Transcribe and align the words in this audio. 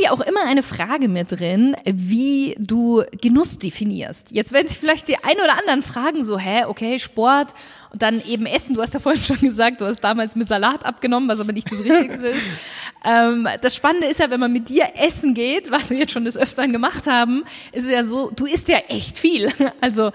habe 0.00 0.04
ja 0.04 0.12
auch 0.12 0.26
immer 0.26 0.46
eine 0.46 0.62
Frage 0.62 1.08
mit 1.08 1.32
drin, 1.32 1.76
wie 1.84 2.54
du 2.58 3.02
Genuss 3.20 3.58
definierst. 3.58 4.30
Jetzt 4.30 4.52
werden 4.52 4.66
sich 4.66 4.78
vielleicht 4.78 5.08
die 5.08 5.16
ein 5.16 5.36
oder 5.36 5.58
anderen 5.58 5.82
fragen 5.82 6.24
so, 6.24 6.38
hä, 6.38 6.64
okay, 6.64 6.98
Sport 6.98 7.48
und 7.92 8.00
dann 8.00 8.22
eben 8.24 8.46
Essen. 8.46 8.74
Du 8.74 8.82
hast 8.82 8.94
ja 8.94 9.00
vorhin 9.00 9.22
schon 9.22 9.38
gesagt, 9.40 9.80
du 9.80 9.86
hast 9.86 10.00
damals 10.00 10.36
mit 10.36 10.48
Salat 10.48 10.86
abgenommen, 10.86 11.28
was 11.28 11.40
aber 11.40 11.52
nicht 11.52 11.70
das 11.70 11.80
Richtigste 11.80 12.28
ist. 12.28 12.46
Ähm, 13.02 13.48
das 13.62 13.74
Spannende 13.74 14.08
ist 14.08 14.20
ja, 14.20 14.28
wenn 14.28 14.40
man 14.40 14.52
mit 14.52 14.68
dir 14.68 14.88
essen 14.94 15.32
geht, 15.32 15.70
was 15.70 15.88
wir 15.88 15.96
jetzt 15.96 16.12
schon 16.12 16.26
des 16.26 16.36
Öfteren 16.36 16.70
gemacht 16.70 17.06
haben, 17.06 17.44
ist 17.72 17.84
es 17.84 17.90
ja 17.90 18.04
so, 18.04 18.30
du 18.30 18.44
isst 18.44 18.68
ja 18.68 18.76
echt 18.88 19.18
viel. 19.18 19.50
Also 19.80 20.12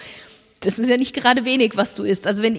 das 0.62 0.80
ist 0.80 0.90
ja 0.90 0.98
nicht 0.98 1.14
gerade 1.14 1.46
wenig, 1.46 1.76
was 1.76 1.96
du 1.96 2.04
isst. 2.04 2.28
Also 2.28 2.42
wenn, 2.42 2.56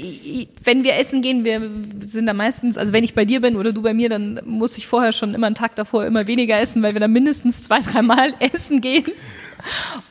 wenn 0.63 0.85
wir 0.85 0.97
essen 0.97 1.23
gehen, 1.23 1.45
wir 1.45 1.71
sind 2.07 2.27
da 2.27 2.35
meistens, 2.35 2.77
also 2.77 2.93
wenn 2.93 3.05
ich 3.05 3.15
bei 3.15 3.25
dir 3.25 3.41
bin 3.41 3.57
oder 3.57 3.73
du 3.73 3.83
bei 3.83 3.95
mir, 3.95 4.09
dann 4.09 4.41
muss 4.45 4.79
ich 4.79 4.87
vorher 4.87 5.13
schon 5.13 5.35
immer 5.35 5.47
einen 5.47 5.57
Tag 5.57 5.75
davor 5.77 6.07
immer 6.07 6.27
weniger 6.27 6.61
essen, 6.61 6.83
weil 6.83 6.95
wir 6.95 7.01
dann 7.01 7.13
mindestens 7.13 7.63
zwei, 7.63 7.81
dreimal 7.93 8.35
essen 8.39 8.81
gehen. 8.81 9.07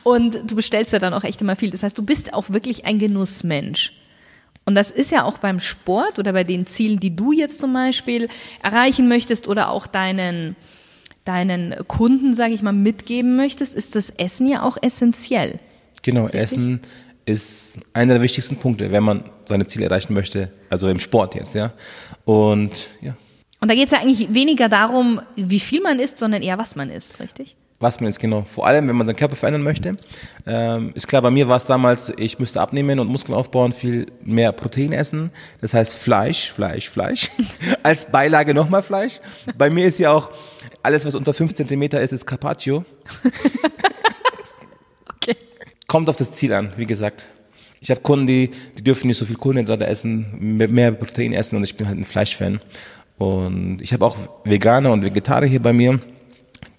Und 0.02 0.50
du 0.50 0.56
bestellst 0.56 0.92
ja 0.92 0.98
dann 0.98 1.14
auch 1.14 1.24
echt 1.24 1.40
immer 1.40 1.56
viel. 1.56 1.70
Das 1.70 1.82
heißt, 1.82 1.96
du 1.96 2.02
bist 2.02 2.34
auch 2.34 2.50
wirklich 2.50 2.84
ein 2.84 2.98
Genussmensch. 2.98 3.92
Und 4.66 4.74
das 4.74 4.90
ist 4.90 5.12
ja 5.12 5.24
auch 5.24 5.38
beim 5.38 5.60
Sport 5.60 6.18
oder 6.18 6.32
bei 6.32 6.42
den 6.42 6.66
Zielen, 6.66 6.98
die 6.98 7.14
du 7.14 7.32
jetzt 7.32 7.60
zum 7.60 7.72
Beispiel 7.72 8.28
erreichen 8.62 9.06
möchtest 9.08 9.46
oder 9.46 9.70
auch 9.70 9.86
deinen, 9.86 10.56
deinen 11.24 11.74
Kunden, 11.86 12.34
sage 12.34 12.52
ich 12.52 12.62
mal, 12.62 12.72
mitgeben 12.72 13.36
möchtest, 13.36 13.76
ist 13.76 13.94
das 13.94 14.10
Essen 14.10 14.48
ja 14.48 14.62
auch 14.62 14.76
essentiell. 14.82 15.60
Genau, 16.02 16.24
Richtig? 16.24 16.40
Essen 16.42 16.80
ist 17.26 17.78
einer 17.92 18.14
der 18.14 18.22
wichtigsten 18.22 18.56
Punkte, 18.56 18.90
wenn 18.90 19.02
man 19.02 19.24
seine 19.44 19.66
Ziele 19.66 19.86
erreichen 19.86 20.14
möchte, 20.14 20.52
also 20.70 20.88
im 20.88 21.00
Sport 21.00 21.34
jetzt, 21.34 21.54
ja. 21.54 21.72
Und 22.24 22.88
ja. 23.02 23.14
Und 23.60 23.70
da 23.70 23.74
geht 23.74 23.86
es 23.86 23.90
ja 23.90 24.00
eigentlich 24.00 24.32
weniger 24.32 24.68
darum, 24.68 25.20
wie 25.34 25.60
viel 25.60 25.80
man 25.80 25.98
isst, 25.98 26.18
sondern 26.18 26.42
eher, 26.42 26.58
was 26.58 26.76
man 26.76 26.90
isst, 26.90 27.20
richtig? 27.20 27.56
Was 27.78 28.00
man 28.00 28.08
isst, 28.08 28.20
genau. 28.20 28.42
Vor 28.42 28.66
allem, 28.66 28.88
wenn 28.88 28.96
man 28.96 29.06
seinen 29.06 29.16
Körper 29.16 29.36
verändern 29.36 29.62
möchte. 29.62 29.98
Ähm, 30.46 30.92
ist 30.94 31.08
klar, 31.08 31.20
bei 31.20 31.30
mir 31.30 31.48
war 31.48 31.56
es 31.56 31.66
damals, 31.66 32.12
ich 32.16 32.38
müsste 32.38 32.60
abnehmen 32.60 33.00
und 33.00 33.08
Muskeln 33.08 33.34
aufbauen, 33.34 33.72
viel 33.72 34.06
mehr 34.22 34.52
Protein 34.52 34.92
essen. 34.92 35.30
Das 35.60 35.74
heißt 35.74 35.94
Fleisch, 35.94 36.52
Fleisch, 36.52 36.88
Fleisch. 36.88 37.30
Als 37.82 38.06
Beilage 38.06 38.54
nochmal 38.54 38.82
Fleisch. 38.82 39.20
Bei 39.58 39.68
mir 39.68 39.86
ist 39.86 39.98
ja 39.98 40.12
auch 40.12 40.30
alles, 40.82 41.04
was 41.04 41.14
unter 41.14 41.34
5 41.34 41.54
Zentimeter 41.54 42.00
ist, 42.00 42.12
ist 42.12 42.26
Carpaccio. 42.26 42.84
Kommt 45.96 46.10
auf 46.10 46.18
das 46.18 46.30
Ziel 46.32 46.52
an, 46.52 46.74
wie 46.76 46.84
gesagt. 46.84 47.26
Ich 47.80 47.90
habe 47.90 48.02
Kunden, 48.02 48.26
die, 48.26 48.50
die 48.76 48.84
dürfen 48.84 49.06
nicht 49.06 49.16
so 49.16 49.24
viel 49.24 49.36
Kohlenhydrate 49.36 49.86
essen, 49.86 50.26
mehr 50.38 50.92
Protein 50.92 51.32
essen 51.32 51.56
und 51.56 51.64
ich 51.64 51.74
bin 51.74 51.88
halt 51.88 51.96
ein 51.96 52.04
Fleischfan. 52.04 52.60
Und 53.16 53.80
ich 53.80 53.94
habe 53.94 54.04
auch 54.04 54.14
Veganer 54.44 54.92
und 54.92 55.02
Vegetarier 55.02 55.48
hier 55.48 55.62
bei 55.62 55.72
mir, 55.72 55.98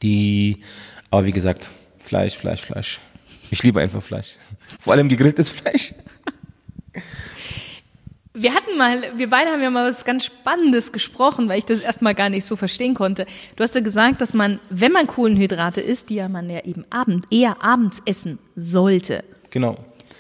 die, 0.04 0.62
aber 1.10 1.26
wie 1.26 1.32
gesagt, 1.32 1.72
Fleisch, 1.98 2.38
Fleisch, 2.38 2.62
Fleisch. 2.62 3.02
Ich 3.50 3.64
liebe 3.64 3.82
einfach 3.82 4.04
Fleisch. 4.04 4.38
Vor 4.80 4.94
allem 4.94 5.10
gegrilltes 5.10 5.50
Fleisch. 5.50 5.96
Wir 8.40 8.54
hatten 8.54 8.78
mal, 8.78 9.02
wir 9.16 9.30
beide 9.30 9.50
haben 9.50 9.64
ja 9.64 9.72
mal 9.72 9.88
was 9.88 10.06
ganz 10.06 10.26
Spannendes 10.26 10.92
gesprochen, 10.92 11.50
weil 11.50 11.58
ich 11.58 11.66
das 11.66 11.80
erstmal 11.80 12.14
gar 12.14 12.30
nicht 12.30 12.46
so 12.46 12.56
verstehen 12.56 12.94
konnte. 12.94 13.26
Du 13.56 13.64
hast 13.64 13.74
ja 13.74 13.82
gesagt, 13.82 14.22
dass 14.22 14.36
man, 14.36 14.60
wenn 14.70 14.92
man 14.92 15.08
Kohlenhydrate 15.08 15.82
isst, 15.82 16.12
die 16.12 16.16
ja 16.16 16.30
man 16.30 16.48
ja 16.48 16.64
eben 16.64 16.86
abend, 16.92 17.26
eher 17.32 17.64
abends 17.64 18.02
essen 18.06 18.38
sollte. 18.56 19.24
Genau. 19.50 19.78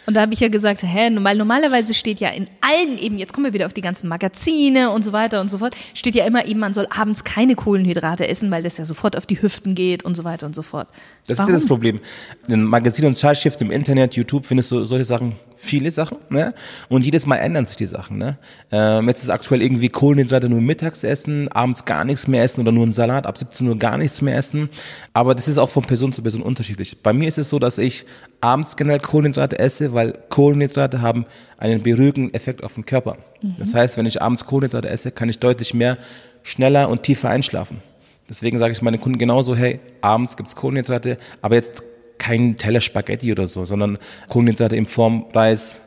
Und 0.08 0.16
da 0.16 0.22
habe 0.22 0.34
ich 0.34 0.40
ja 0.40 0.48
gesagt, 0.48 0.82
hä, 0.84 1.12
weil 1.20 1.38
normalerweise 1.38 1.94
steht 1.94 2.22
ja 2.22 2.30
in 2.30 2.48
allen 2.62 2.98
eben, 2.98 3.20
jetzt 3.20 3.34
kommen 3.34 3.46
wir 3.46 3.54
wieder 3.54 3.66
auf 3.66 3.74
die 3.74 3.82
ganzen 3.82 4.08
Magazine 4.08 4.90
und 4.90 5.04
so 5.04 5.12
weiter 5.12 5.42
und 5.42 5.52
so 5.52 5.58
fort, 5.58 5.76
steht 5.94 6.16
ja 6.16 6.26
immer 6.26 6.48
eben, 6.48 6.62
man 6.62 6.74
soll 6.74 6.88
abends 6.90 7.26
keine 7.26 7.56
Kohlenhydrate 7.56 8.28
essen, 8.28 8.50
weil 8.50 8.64
das 8.64 8.78
ja 8.78 8.86
sofort 8.86 9.18
auf 9.18 9.26
die 9.26 9.42
Hüften 9.42 9.76
geht 9.76 10.04
und 10.04 10.16
so 10.16 10.24
weiter 10.24 10.48
und 10.48 10.56
so 10.56 10.62
fort. 10.62 10.88
Das 11.28 11.38
Warum? 11.38 11.50
ist 11.50 11.54
ja 11.54 11.60
das 11.60 11.68
Problem. 11.68 12.00
In 12.48 12.64
Magazinen 12.64 13.10
und 13.10 13.16
Zeitschriften 13.16 13.66
im 13.66 13.72
Internet, 13.72 14.16
YouTube 14.16 14.46
findest 14.46 14.72
du 14.72 14.86
solche 14.86 15.06
Sachen 15.06 15.36
viele 15.58 15.92
Sachen, 15.92 16.18
ne? 16.30 16.54
Und 16.88 17.04
jedes 17.04 17.26
Mal 17.26 17.38
ändern 17.38 17.66
sich 17.66 17.76
die 17.76 17.86
Sachen, 17.86 18.18
ne? 18.18 18.38
Ähm, 18.72 19.08
jetzt 19.08 19.24
ist 19.24 19.30
aktuell 19.30 19.62
irgendwie 19.62 19.90
Kohlenhydrate 19.90 20.48
nur 20.48 20.62
mittags 20.62 21.04
essen, 21.04 21.52
abends 21.52 21.86
gar 21.86 22.06
nichts 22.06 22.28
mehr 22.28 22.44
essen 22.44 22.62
oder 22.62 22.72
nur 22.72 22.84
einen 22.84 22.94
Salat, 22.94 23.26
ab 23.26 23.38
17 23.38 23.68
Uhr 23.68 23.78
gar 23.78 23.98
nichts 23.98 24.22
mehr 24.22 24.38
essen. 24.38 24.70
Aber 25.14 25.36
das 25.36 25.48
ist 25.48 25.58
auch 25.58 25.70
von 25.70 25.84
Person 25.84 26.14
zu 26.14 26.22
Person 26.22 26.42
unterschiedlich. 26.42 27.02
Bei 27.02 27.12
mir 27.12 27.28
ist 27.28 27.38
es 27.38 27.50
so, 27.50 27.60
dass 27.60 27.78
ich 27.78 28.06
abends 28.40 28.78
generell 28.78 29.00
Kohlenhydrate 29.00 29.60
esse, 29.60 29.94
weil 29.94 30.14
Kohlenhydrate 30.30 31.02
haben 31.02 31.26
einen 31.58 31.82
beruhigenden 31.82 32.34
Effekt 32.34 32.64
auf 32.64 32.76
den 32.76 32.86
Körper. 32.86 33.18
Mhm. 33.42 33.56
Das 33.58 33.74
heißt, 33.74 33.98
wenn 33.98 34.06
ich 34.06 34.22
abends 34.22 34.46
Kohlenhydrate 34.46 34.88
esse, 34.88 35.12
kann 35.12 35.30
ich 35.30 35.40
deutlich 35.40 35.74
mehr, 35.74 35.98
schneller 36.44 36.90
und 36.90 37.04
tiefer 37.04 37.30
einschlafen. 37.30 37.82
Deswegen 38.30 38.60
sage 38.60 38.74
ich 38.74 38.82
meinen 38.82 39.00
Kunden 39.00 39.18
genauso, 39.18 39.56
hey, 39.56 39.80
abends 40.02 40.36
gibt's 40.36 40.56
Kohlenhydrate, 40.56 41.18
aber 41.42 41.56
jetzt 41.56 41.82
kein 42.18 42.58
Teller 42.58 42.82
Spaghetti 42.82 43.32
oder 43.32 43.48
so, 43.48 43.66
sondern 43.66 43.98
Kohlenhydrate 44.30 44.76
in 44.76 44.86
Form 44.86 45.26
Reis, 45.34 45.82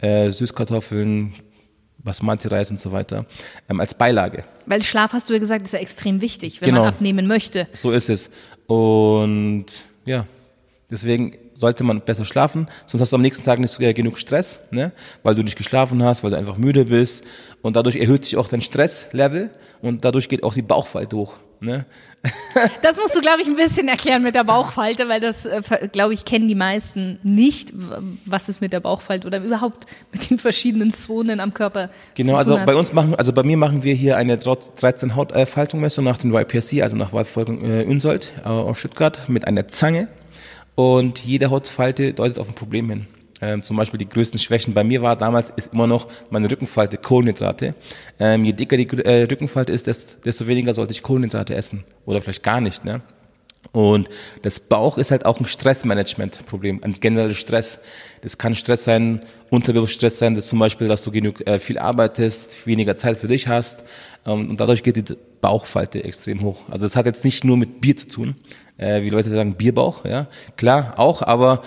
äh, 0.00 0.30
Süßkartoffeln, 0.30 1.34
Basmati-Reis 1.98 2.70
und 2.70 2.80
so 2.80 2.92
weiter, 2.92 3.26
ähm, 3.68 3.80
als 3.80 3.94
Beilage. 3.94 4.44
Weil 4.66 4.82
Schlaf, 4.82 5.12
hast 5.12 5.28
du 5.28 5.34
ja 5.34 5.40
gesagt, 5.40 5.62
ist 5.62 5.72
ja 5.72 5.78
extrem 5.78 6.20
wichtig, 6.20 6.60
wenn 6.60 6.68
genau. 6.70 6.80
man 6.80 6.88
abnehmen 6.88 7.26
möchte. 7.26 7.68
So 7.72 7.90
ist 7.90 8.08
es. 8.08 8.30
Und 8.66 9.66
ja, 10.04 10.26
deswegen 10.90 11.36
sollte 11.54 11.84
man 11.84 12.02
besser 12.02 12.24
schlafen, 12.24 12.68
sonst 12.86 13.02
hast 13.02 13.12
du 13.12 13.16
am 13.16 13.22
nächsten 13.22 13.44
Tag 13.44 13.58
nicht 13.58 13.78
genug 13.78 14.18
Stress, 14.18 14.60
ne? 14.70 14.92
weil 15.22 15.34
du 15.34 15.42
nicht 15.42 15.56
geschlafen 15.56 16.02
hast, 16.02 16.22
weil 16.22 16.30
du 16.30 16.36
einfach 16.36 16.58
müde 16.58 16.84
bist 16.84 17.24
und 17.62 17.76
dadurch 17.76 17.96
erhöht 17.96 18.24
sich 18.24 18.36
auch 18.36 18.48
dein 18.48 18.60
Stresslevel 18.60 19.50
und 19.80 20.04
dadurch 20.04 20.28
geht 20.28 20.44
auch 20.44 20.54
die 20.54 20.62
Bauchfalte 20.62 21.16
hoch. 21.16 21.38
Ne? 21.60 21.84
Das 22.82 22.96
musst 22.96 23.14
du, 23.14 23.20
glaube 23.20 23.42
ich, 23.42 23.46
ein 23.46 23.54
bisschen 23.54 23.86
erklären 23.86 24.22
mit 24.22 24.34
der 24.34 24.42
Bauchfalte, 24.42 25.08
weil 25.08 25.20
das, 25.20 25.46
äh, 25.46 25.60
glaube 25.92 26.14
ich, 26.14 26.24
kennen 26.24 26.48
die 26.48 26.54
meisten 26.54 27.20
nicht, 27.22 27.72
was 28.24 28.48
es 28.48 28.60
mit 28.60 28.72
der 28.72 28.80
Bauchfalte 28.80 29.26
oder 29.26 29.38
überhaupt 29.38 29.86
mit 30.12 30.30
den 30.30 30.38
verschiedenen 30.38 30.92
Zonen 30.92 31.38
am 31.38 31.54
Körper 31.54 31.90
Genau, 32.14 32.34
also 32.34 32.58
bei 32.64 32.74
uns 32.74 32.92
machen, 32.92 33.14
also 33.14 33.32
bei 33.32 33.42
mir 33.42 33.56
machen 33.56 33.82
wir 33.84 33.94
hier 33.94 34.16
eine 34.16 34.38
13 34.38 35.14
Hautfaltungsmessung 35.14 36.04
nach 36.04 36.18
den 36.18 36.34
YPSC, 36.34 36.82
also 36.82 36.96
nach 36.96 37.12
Waldfolgen 37.12 37.64
äh, 37.64 37.84
Unsold 37.84 38.32
äh, 38.44 38.48
aus 38.48 38.78
Stuttgart 38.78 39.28
mit 39.28 39.46
einer 39.46 39.68
Zange 39.68 40.08
und 40.74 41.20
jede 41.20 41.50
Hautfalte 41.50 42.12
deutet 42.12 42.38
auf 42.38 42.48
ein 42.48 42.54
Problem 42.54 42.90
hin. 42.90 43.06
Ähm, 43.40 43.62
zum 43.62 43.76
Beispiel 43.76 43.98
die 43.98 44.08
größten 44.08 44.38
Schwächen 44.38 44.72
bei 44.72 44.82
mir 44.82 45.02
war 45.02 45.16
damals, 45.16 45.52
ist 45.56 45.72
immer 45.72 45.86
noch 45.86 46.08
meine 46.30 46.50
Rückenfalte, 46.50 46.96
Kohlenhydrate. 46.96 47.74
Ähm, 48.18 48.44
je 48.44 48.52
dicker 48.52 48.76
die 48.76 48.88
äh, 49.04 49.24
Rückenfalte 49.24 49.72
ist, 49.72 49.86
desto, 49.86 50.46
weniger 50.46 50.72
sollte 50.72 50.92
ich 50.92 51.02
Kohlenhydrate 51.02 51.54
essen. 51.54 51.84
Oder 52.06 52.22
vielleicht 52.22 52.42
gar 52.42 52.60
nicht. 52.60 52.84
Ne? 52.84 53.02
Und 53.72 54.08
das 54.42 54.60
Bauch 54.60 54.96
ist 54.96 55.10
halt 55.10 55.26
auch 55.26 55.38
ein 55.38 55.46
Stressmanagement-Problem, 55.46 56.80
ein 56.82 56.92
genereller 56.92 57.34
Stress. 57.34 57.78
Das 58.22 58.38
kann 58.38 58.54
Stress 58.54 58.84
sein, 58.84 59.20
Unterbewusststress 59.50 60.18
sein, 60.18 60.34
das 60.34 60.46
zum 60.46 60.58
Beispiel, 60.58 60.88
dass 60.88 61.02
du 61.02 61.10
genug 61.10 61.46
äh, 61.46 61.58
viel 61.58 61.78
arbeitest, 61.78 62.66
weniger 62.66 62.96
Zeit 62.96 63.18
für 63.18 63.28
dich 63.28 63.48
hast 63.48 63.84
ähm, 64.24 64.50
und 64.50 64.60
dadurch 64.60 64.82
geht 64.82 64.96
die 64.96 65.16
Bauchfalte 65.40 66.02
extrem 66.04 66.42
hoch. 66.42 66.60
Also 66.70 66.86
das 66.86 66.96
hat 66.96 67.06
jetzt 67.06 67.24
nicht 67.24 67.44
nur 67.44 67.56
mit 67.56 67.80
Bier 67.80 67.96
zu 67.96 68.08
tun, 68.08 68.36
äh, 68.78 69.02
wie 69.02 69.10
Leute 69.10 69.30
sagen 69.30 69.54
Bierbauch, 69.54 70.04
ja, 70.04 70.28
klar 70.56 70.94
auch, 70.96 71.22
aber 71.22 71.62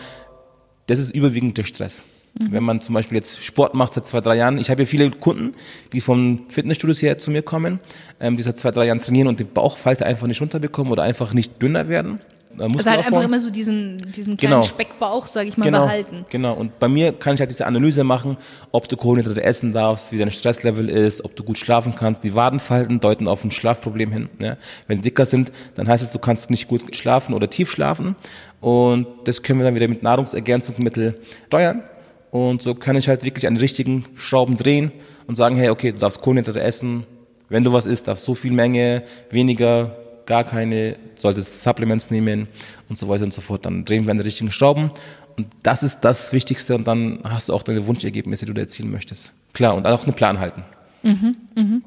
das 0.90 1.00
ist 1.00 1.14
überwiegend 1.14 1.58
der 1.58 1.64
Stress. 1.64 2.04
Mhm. 2.38 2.52
Wenn 2.52 2.64
man 2.64 2.82
zum 2.82 2.96
Beispiel 2.96 3.18
jetzt 3.18 3.44
Sport 3.44 3.74
macht 3.74 3.94
seit 3.94 4.08
zwei, 4.08 4.22
drei 4.22 4.36
Jahren, 4.36 4.58
ich 4.58 4.70
habe 4.70 4.84
ja 4.84 4.86
viele 4.86 5.10
Kunden, 5.12 5.56
die 5.94 6.02
von 6.02 6.42
Fitnessstudios 6.50 7.02
her 7.02 7.18
zu 7.18 7.32
mir 7.32 7.42
kommen, 7.42 7.80
ähm, 8.20 8.38
die 8.38 8.44
seit 8.44 8.60
zwei, 8.60 8.72
drei 8.72 8.86
Jahren 8.86 9.02
trainieren 9.02 9.28
und 9.28 9.40
die 9.40 9.46
Bauchfalte 9.46 10.06
einfach 10.06 10.28
nicht 10.28 10.42
runterbekommen 10.42 10.92
oder 10.92 11.04
einfach 11.04 11.34
nicht 11.34 11.62
dünner 11.62 11.88
werden. 11.88 12.20
Also 12.58 12.90
halt 12.90 13.06
einfach 13.06 13.24
immer 13.24 13.40
so 13.40 13.50
diesen, 13.50 14.12
diesen 14.12 14.36
kleinen 14.36 14.56
genau. 14.56 14.64
Speckbauch, 14.64 15.28
sage 15.28 15.48
ich 15.48 15.58
mal, 15.58 15.66
genau. 15.66 15.86
behalten. 15.86 16.26
Genau, 16.30 16.54
und 16.54 16.78
bei 16.80 16.88
mir 16.88 17.14
kann 17.14 17.36
ich 17.36 17.40
halt 17.40 17.52
diese 17.52 17.66
Analyse 17.66 18.04
machen, 18.04 18.38
ob 18.72 18.90
du 18.90 18.98
Kohlenhydrate 18.98 19.44
essen 19.44 19.72
darfst, 19.72 20.12
wie 20.12 20.18
dein 20.18 20.32
Stresslevel 20.32 20.90
ist, 20.90 21.24
ob 21.24 21.36
du 21.36 21.44
gut 21.44 21.58
schlafen 21.58 21.96
kannst. 21.96 22.24
Die 22.24 22.36
Wadenfalten 22.36 23.00
deuten 23.00 23.28
auf 23.28 23.44
ein 23.44 23.52
Schlafproblem 23.52 24.12
hin. 24.12 24.30
Ne? 24.40 24.58
Wenn 24.88 24.98
die 24.98 25.04
dicker 25.04 25.26
sind, 25.26 25.52
dann 25.76 25.88
heißt 25.88 26.04
es, 26.04 26.12
du 26.12 26.20
kannst 26.20 26.50
nicht 26.50 26.68
gut 26.68 26.96
schlafen 26.96 27.34
oder 27.34 27.50
tief 27.50 27.72
schlafen. 27.72 28.16
Und 28.62 29.08
das 29.26 29.42
können 29.42 29.60
wir 29.60 29.66
dann 29.66 29.76
wieder 29.76 29.88
mit 29.88 30.04
Nahrungsergänzungsmitteln 30.04 31.16
steuern. 31.48 31.84
Und 32.32 32.62
so 32.62 32.76
kann 32.76 32.96
ich 32.96 33.08
halt 33.08 33.24
wirklich 33.24 33.48
an 33.48 33.56
den 33.56 33.62
richtigen 33.62 34.06
Schrauben 34.16 34.58
drehen 34.58 34.92
und 35.28 35.36
sagen, 35.36 35.56
hey, 35.56 35.70
okay, 35.70 35.92
du 35.92 36.00
darfst 36.00 36.22
Kohlenhydrate 36.22 36.62
essen. 36.62 37.06
Wenn 37.48 37.64
du 37.64 37.74
was 37.74 37.86
isst, 37.86 38.08
darfst 38.08 38.26
so 38.26 38.36
viel 38.36 38.52
Menge, 38.52 39.04
weniger, 39.32 39.96
gar 40.26 40.44
keine, 40.44 40.98
solltest 41.18 41.64
Supplements 41.64 42.12
nehmen 42.12 42.48
und 42.88 42.98
so 42.98 43.08
weiter 43.08 43.24
und 43.24 43.34
so 43.34 43.42
fort. 43.42 43.66
Dann 43.66 43.86
drehen 43.86 44.06
wir 44.06 44.12
an 44.12 44.18
den 44.18 44.26
richtigen 44.26 44.52
Schrauben. 44.52 44.92
Und 45.38 45.48
das 45.64 45.82
ist 45.82 46.02
das 46.02 46.34
Wichtigste. 46.34 46.76
Und 46.76 46.88
dann 46.88 47.22
hast 47.24 47.50
du 47.50 47.54
auch 47.54 47.64
deine 47.64 47.88
Wunschergebnisse, 47.88 48.46
die 48.46 48.54
du 48.54 48.62
erzielen 48.62 48.92
möchtest. 48.92 49.34
Klar, 49.54 49.76
und 49.76 49.88
auch 49.88 50.04
einen 50.04 50.14
Plan 50.14 50.40
halten. 50.40 50.64
Mhm, 51.02 51.36
mh. 51.56 51.82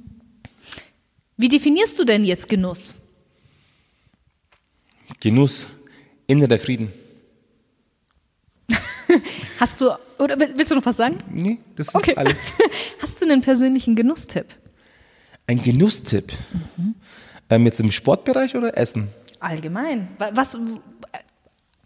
Wie 1.37 1.49
definierst 1.49 1.99
du 1.99 2.05
denn 2.05 2.25
jetzt 2.25 2.49
Genuss? 2.49 2.95
Genuss 5.21 5.69
innerer 6.33 6.59
Frieden. 6.59 6.93
Hast 9.61 9.81
du, 9.81 9.91
oder 10.19 10.39
willst 10.39 10.71
du 10.71 10.75
noch 10.75 10.87
was 10.87 10.97
sagen? 10.97 11.19
Nee, 11.31 11.59
das 11.77 11.89
ist 11.89 11.95
okay. 11.95 12.15
alles. 12.17 12.53
Hast 13.03 13.21
du 13.21 13.27
einen 13.27 13.43
persönlichen 13.43 13.95
Genusstipp? 13.95 14.47
Ein 15.47 15.61
Genusstipp? 15.61 16.33
Mhm. 16.77 16.95
Ähm, 17.51 17.67
jetzt 17.67 17.81
im 17.81 17.91
Sportbereich 17.91 18.57
oder 18.57 18.77
Essen? 18.77 19.09
allgemein? 19.41 20.07
Wa- 20.19 20.31
Was, 20.35 20.57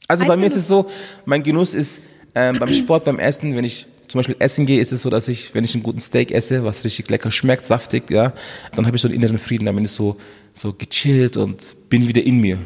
Also 0.08 0.22
Ein 0.24 0.28
bei 0.28 0.36
mir 0.36 0.46
ist 0.46 0.52
Genuss. 0.52 0.62
es 0.62 0.68
so, 0.68 0.90
mein 1.24 1.42
Genuss 1.42 1.72
ist 1.74 2.00
ähm, 2.34 2.58
beim 2.58 2.68
Sport, 2.74 3.04
beim 3.06 3.18
Essen, 3.18 3.56
wenn 3.56 3.64
ich 3.64 3.86
zum 4.08 4.18
Beispiel 4.20 4.36
essen 4.38 4.66
gehe, 4.66 4.78
ist 4.80 4.92
es 4.92 5.02
so, 5.02 5.10
dass 5.10 5.26
ich, 5.26 5.52
wenn 5.54 5.64
ich 5.64 5.74
einen 5.74 5.82
guten 5.82 5.98
Steak 6.00 6.30
esse, 6.30 6.62
was 6.64 6.84
richtig 6.84 7.08
lecker 7.10 7.30
schmeckt, 7.32 7.64
saftig, 7.64 8.10
ja, 8.10 8.32
dann 8.74 8.86
habe 8.86 8.94
ich 8.96 9.02
so 9.02 9.08
einen 9.08 9.16
inneren 9.16 9.38
Frieden, 9.38 9.64
dann 9.64 9.74
bin 9.74 9.84
ich 9.86 9.90
so, 9.90 10.16
so 10.52 10.72
gechillt 10.74 11.36
und 11.38 11.74
bin 11.88 12.06
wieder 12.06 12.22
in 12.22 12.38
mir. 12.38 12.58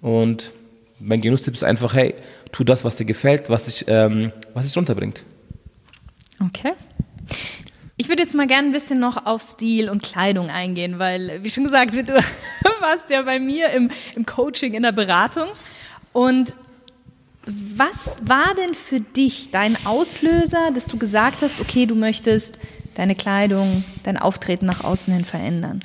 Und 0.00 0.52
mein 1.02 1.20
Genusstipp 1.20 1.54
ist 1.54 1.64
einfach, 1.64 1.94
hey, 1.94 2.14
tu 2.52 2.64
das, 2.64 2.84
was 2.84 2.96
dir 2.96 3.04
gefällt, 3.04 3.50
was 3.50 3.64
dich, 3.64 3.84
ähm, 3.88 4.32
was 4.54 4.66
dich 4.66 4.76
runterbringt. 4.76 5.24
Okay. 6.40 6.72
Ich 7.96 8.08
würde 8.08 8.22
jetzt 8.22 8.34
mal 8.34 8.46
gerne 8.46 8.68
ein 8.68 8.72
bisschen 8.72 9.00
noch 9.00 9.26
auf 9.26 9.42
Stil 9.42 9.88
und 9.88 10.02
Kleidung 10.02 10.48
eingehen, 10.48 10.98
weil, 10.98 11.42
wie 11.42 11.50
schon 11.50 11.64
gesagt, 11.64 11.94
du 11.94 12.14
warst 12.80 13.10
ja 13.10 13.22
bei 13.22 13.38
mir 13.38 13.70
im, 13.70 13.90
im 14.16 14.26
Coaching, 14.26 14.74
in 14.74 14.82
der 14.82 14.92
Beratung. 14.92 15.48
Und 16.12 16.54
was 17.44 18.18
war 18.22 18.54
denn 18.54 18.74
für 18.74 19.00
dich 19.00 19.50
dein 19.50 19.76
Auslöser, 19.84 20.70
dass 20.72 20.86
du 20.86 20.96
gesagt 20.98 21.42
hast, 21.42 21.60
okay, 21.60 21.86
du 21.86 21.94
möchtest 21.94 22.58
deine 22.94 23.14
Kleidung, 23.14 23.84
dein 24.04 24.16
Auftreten 24.16 24.66
nach 24.66 24.84
außen 24.84 25.12
hin 25.12 25.24
verändern? 25.24 25.80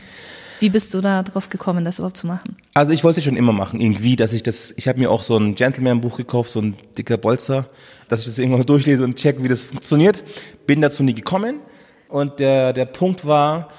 Wie 0.59 0.69
bist 0.69 0.93
du 0.93 1.01
da 1.01 1.23
drauf 1.23 1.49
gekommen, 1.49 1.85
das 1.85 1.99
überhaupt 1.99 2.17
zu 2.17 2.27
machen? 2.27 2.57
Also 2.73 2.91
ich 2.91 3.03
wollte 3.03 3.21
schon 3.21 3.37
immer 3.37 3.53
machen, 3.53 3.79
irgendwie, 3.79 4.15
dass 4.15 4.33
ich 4.33 4.43
das, 4.43 4.73
ich 4.75 4.87
habe 4.87 4.99
mir 4.99 5.11
auch 5.11 5.23
so 5.23 5.37
ein 5.37 5.55
Gentleman-Buch 5.55 6.17
gekauft, 6.17 6.49
so 6.49 6.61
ein 6.61 6.75
dicker 6.97 7.17
Bolzer, 7.17 7.67
dass 8.09 8.21
ich 8.21 8.25
das 8.25 8.37
irgendwann 8.37 8.61
mal 8.61 8.65
durchlese 8.65 9.03
und 9.03 9.15
check, 9.15 9.41
wie 9.43 9.47
das 9.47 9.63
funktioniert. 9.63 10.23
Bin 10.65 10.81
dazu 10.81 11.03
nie 11.03 11.13
gekommen 11.13 11.59
und 12.09 12.39
der, 12.39 12.73
der 12.73 12.85
Punkt 12.85 13.25
war, 13.25 13.69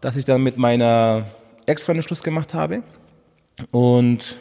dass 0.00 0.16
ich 0.16 0.24
dann 0.24 0.42
mit 0.42 0.56
meiner 0.56 1.26
Ex-Freundin 1.66 2.02
Schluss 2.02 2.22
gemacht 2.22 2.54
habe 2.54 2.82
und 3.70 4.38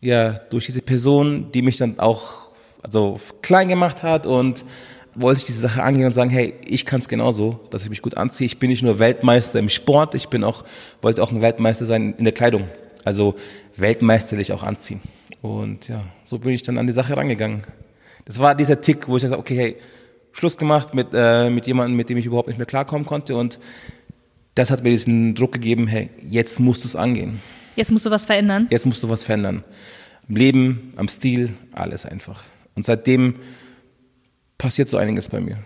ja, 0.00 0.32
durch 0.50 0.66
diese 0.66 0.82
Person, 0.82 1.50
die 1.52 1.62
mich 1.62 1.78
dann 1.78 1.98
auch 1.98 2.44
also 2.82 3.18
klein 3.40 3.68
gemacht 3.68 4.02
hat 4.02 4.26
und 4.26 4.64
wollte 5.14 5.40
ich 5.40 5.46
diese 5.46 5.60
Sache 5.60 5.82
angehen 5.82 6.06
und 6.06 6.12
sagen, 6.12 6.30
hey, 6.30 6.54
ich 6.66 6.86
kann 6.86 7.00
es 7.00 7.08
genauso, 7.08 7.60
dass 7.70 7.82
ich 7.82 7.90
mich 7.90 8.02
gut 8.02 8.16
anziehe. 8.16 8.46
Ich 8.46 8.58
bin 8.58 8.70
nicht 8.70 8.82
nur 8.82 8.98
Weltmeister 8.98 9.58
im 9.58 9.68
Sport, 9.68 10.14
ich 10.14 10.28
bin 10.28 10.44
auch, 10.44 10.64
wollte 11.02 11.22
auch 11.22 11.30
ein 11.30 11.40
Weltmeister 11.40 11.84
sein 11.84 12.14
in 12.18 12.24
der 12.24 12.32
Kleidung. 12.32 12.68
Also 13.04 13.34
weltmeisterlich 13.76 14.52
auch 14.52 14.62
anziehen. 14.62 15.00
Und 15.42 15.88
ja, 15.88 16.04
so 16.24 16.38
bin 16.38 16.52
ich 16.52 16.62
dann 16.62 16.78
an 16.78 16.86
die 16.86 16.92
Sache 16.92 17.16
rangegangen. 17.16 17.64
Das 18.24 18.38
war 18.38 18.54
dieser 18.54 18.80
Tick, 18.80 19.08
wo 19.08 19.16
ich 19.16 19.22
gesagt 19.22 19.32
habe, 19.32 19.40
okay, 19.40 19.56
hey, 19.56 19.76
Schluss 20.32 20.56
gemacht 20.56 20.94
mit, 20.94 21.08
äh, 21.12 21.50
mit 21.50 21.66
jemandem, 21.66 21.96
mit 21.96 22.08
dem 22.08 22.16
ich 22.16 22.26
überhaupt 22.26 22.48
nicht 22.48 22.56
mehr 22.56 22.66
klarkommen 22.66 23.06
konnte. 23.06 23.36
Und 23.36 23.58
das 24.54 24.70
hat 24.70 24.82
mir 24.82 24.90
diesen 24.90 25.34
Druck 25.34 25.52
gegeben, 25.52 25.86
hey, 25.86 26.10
jetzt 26.28 26.60
musst 26.60 26.84
du 26.84 26.88
es 26.88 26.96
angehen. 26.96 27.40
Jetzt 27.76 27.92
musst 27.92 28.06
du 28.06 28.10
was 28.10 28.26
verändern. 28.26 28.66
Jetzt 28.70 28.86
musst 28.86 29.02
du 29.02 29.08
was 29.08 29.22
verändern. 29.22 29.64
Am 30.28 30.36
Leben, 30.36 30.92
am 30.96 31.08
Stil, 31.08 31.52
alles 31.72 32.06
einfach. 32.06 32.42
Und 32.74 32.84
seitdem 32.84 33.36
passiert 34.58 34.88
so 34.88 34.96
einiges 34.96 35.28
bei 35.28 35.40
mir. 35.40 35.58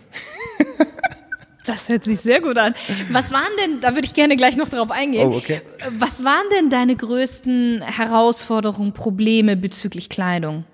Das 1.68 1.90
hört 1.90 2.02
sich 2.02 2.20
sehr 2.20 2.40
gut 2.40 2.56
an. 2.56 2.72
Was 3.10 3.30
waren 3.30 3.50
denn, 3.62 3.80
da 3.82 3.94
würde 3.94 4.06
ich 4.06 4.14
gerne 4.14 4.36
gleich 4.36 4.56
noch 4.56 4.70
drauf 4.70 4.90
eingehen. 4.90 5.28
Oh, 5.28 5.36
okay. 5.36 5.60
Was 5.98 6.24
waren 6.24 6.46
denn 6.56 6.70
deine 6.70 6.96
größten 6.96 7.82
Herausforderungen, 7.82 8.94
Probleme 8.94 9.54
bezüglich 9.54 10.08
Kleidung? 10.08 10.64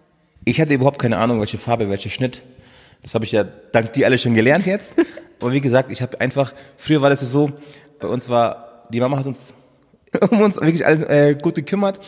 Ich 0.45 0.61
hatte 0.61 0.73
überhaupt 0.73 1.01
keine 1.01 1.17
Ahnung, 1.17 1.41
welche 1.41 1.59
Farbe, 1.59 1.91
welcher 1.91 2.11
Schnitt. 2.11 2.43
Das 3.03 3.15
habe 3.15 3.25
ich 3.25 3.33
ja 3.33 3.43
dank 3.43 3.93
dir 3.93 4.07
alle 4.07 4.19
schon 4.19 4.35
gelernt 4.35 4.67
jetzt. 4.67 4.93
Aber 5.41 5.51
wie 5.51 5.61
gesagt, 5.61 5.91
ich 5.91 6.01
habe 6.01 6.21
einfach, 6.21 6.55
früher 6.77 7.03
war 7.03 7.11
das 7.11 7.21
so, 7.21 7.51
bei 7.99 8.07
uns 8.07 8.29
war, 8.29 8.87
die 8.91 9.01
Mama 9.01 9.19
hat 9.19 9.27
uns 9.27 9.53
um 10.31 10.41
uns 10.43 10.57
wirklich 10.57 10.87
alles 10.87 11.03
äh, 11.03 11.35
gut 11.35 11.57
gekümmert. 11.57 11.99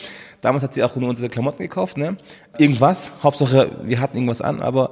Damals 0.40 0.62
hat 0.62 0.74
sie 0.74 0.84
auch 0.84 0.94
nur 0.94 1.08
unsere 1.08 1.28
Klamotten 1.28 1.62
gekauft, 1.62 1.96
ne? 1.96 2.16
Irgendwas, 2.56 3.12
Hauptsache 3.22 3.80
wir 3.82 4.00
hatten 4.00 4.16
irgendwas 4.16 4.40
an, 4.40 4.62
aber 4.62 4.90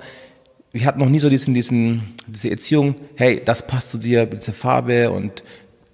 wir 0.74 0.84
hatten 0.86 0.98
noch 0.98 1.08
nie 1.08 1.20
so 1.20 1.30
diesen, 1.30 1.54
diesen, 1.54 2.02
diese 2.26 2.50
Erziehung, 2.50 2.96
hey, 3.14 3.40
das 3.42 3.64
passt 3.64 3.90
zu 3.90 3.98
dir, 3.98 4.26
diese 4.26 4.52
Farbe 4.52 5.10
und 5.12 5.44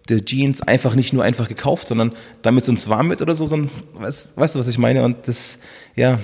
die 0.09 0.25
Jeans 0.25 0.63
einfach 0.63 0.95
nicht 0.95 1.13
nur 1.13 1.23
einfach 1.23 1.49
gekauft, 1.49 1.89
sondern 1.89 2.13
damit 2.41 2.65
es 2.65 2.71
uns 2.71 2.89
warm 2.89 3.11
wird 3.11 3.21
oder 3.21 3.35
so, 3.35 3.45
sondern, 3.45 3.71
weißt, 3.93 4.37
weißt 4.37 4.55
du, 4.55 4.59
was 4.59 4.69
ich 4.69 4.79
meine? 4.79 5.05
Und 5.05 5.29
das, 5.29 5.59
ja, 5.97 6.19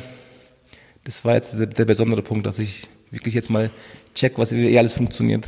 das 1.04 1.22
war 1.26 1.34
jetzt 1.34 1.58
der, 1.58 1.66
der 1.66 1.84
besondere 1.84 2.22
Punkt, 2.22 2.46
dass 2.46 2.58
ich 2.58 2.88
wirklich 3.10 3.34
jetzt 3.34 3.50
mal 3.50 3.70
check, 4.14 4.38
was 4.38 4.52
wie 4.52 4.78
alles 4.78 4.94
funktioniert. 4.94 5.46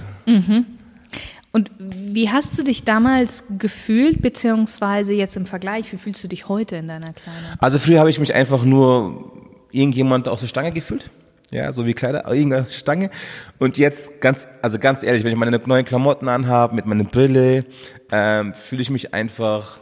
Und 1.53 1.71
wie 1.79 2.29
hast 2.29 2.59
du 2.59 2.63
dich 2.63 2.85
damals 2.85 3.45
gefühlt, 3.59 4.21
beziehungsweise 4.21 5.15
jetzt 5.15 5.35
im 5.35 5.47
Vergleich, 5.47 5.91
wie 5.93 5.97
fühlst 5.97 6.23
du 6.23 6.29
dich 6.29 6.47
heute 6.51 6.77
in 6.77 6.89
deiner 6.89 7.15
Kleidung? 7.15 7.53
Also 7.59 7.79
früher 7.79 8.01
habe 8.01 8.11
ich 8.11 8.21
mich 8.21 8.35
einfach 8.35 8.65
nur 8.65 9.33
irgendjemand 9.73 10.29
aus 10.29 10.41
der 10.41 10.49
Stange 10.49 10.73
gefühlt. 10.73 11.11
Ja, 11.51 11.73
so 11.73 11.87
wie 11.87 11.95
Kleider, 11.95 12.27
irgendeine 12.31 12.67
Stange. 12.71 13.11
Und 13.59 13.79
jetzt 13.79 14.21
ganz, 14.21 14.47
also 14.61 14.79
ganz 14.79 15.03
ehrlich, 15.03 15.25
wenn 15.25 15.33
ich 15.33 15.39
meine 15.39 15.59
neuen 15.59 15.85
Klamotten 15.85 16.29
anhabe, 16.29 16.75
mit 16.75 16.85
meiner 16.85 17.05
Brille, 17.05 17.65
ähm, 18.13 18.53
fühle 18.53 18.83
ich 18.83 18.91
mich 18.91 19.15
einfach, 19.15 19.81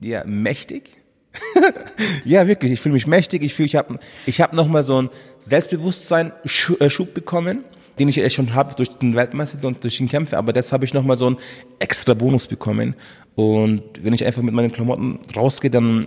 ja, 0.00 0.22
mächtig. 0.24 0.92
ja, 2.24 2.46
wirklich, 2.46 2.72
ich 2.72 2.80
fühle 2.80 2.92
mich 2.92 3.08
mächtig. 3.08 3.42
Ich 3.42 3.54
fühle, 3.54 3.66
ich 3.66 3.74
habe 3.74 3.98
ich 4.24 4.40
hab 4.40 4.52
nochmal 4.52 4.84
so 4.84 5.02
ein 5.02 5.10
Selbstbewusstsein, 5.40 6.32
Schu- 6.44 6.76
äh, 6.78 6.88
bekommen, 7.12 7.64
den 7.98 8.08
ich 8.08 8.16
ja 8.16 8.30
schon 8.30 8.54
habe 8.54 8.76
durch 8.76 8.90
den 8.90 9.16
Weltmeister 9.16 9.66
und 9.66 9.82
durch 9.82 9.96
den 9.96 10.08
Kämpfe. 10.08 10.38
Aber 10.38 10.52
das 10.52 10.72
habe 10.72 10.84
ich 10.84 10.94
nochmal 10.94 11.16
so 11.16 11.26
einen 11.26 11.38
extra 11.80 12.14
Bonus 12.14 12.46
bekommen. 12.46 12.94
Und 13.34 13.82
wenn 14.00 14.12
ich 14.12 14.24
einfach 14.24 14.42
mit 14.42 14.54
meinen 14.54 14.70
Klamotten 14.70 15.18
rausgehe, 15.34 15.70
dann 15.70 16.06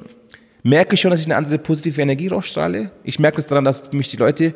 merke 0.64 0.96
ich 0.96 1.02
schon, 1.02 1.12
dass 1.12 1.20
ich 1.20 1.28
eine 1.28 1.36
andere 1.36 1.58
positive 1.58 2.02
Energie 2.02 2.28
rausstrahle. 2.28 2.92
Ich 3.04 3.20
merke 3.20 3.40
es 3.40 3.48
daran, 3.48 3.66
dass 3.66 3.92
mich 3.92 4.10
die 4.10 4.18
Leute 4.18 4.54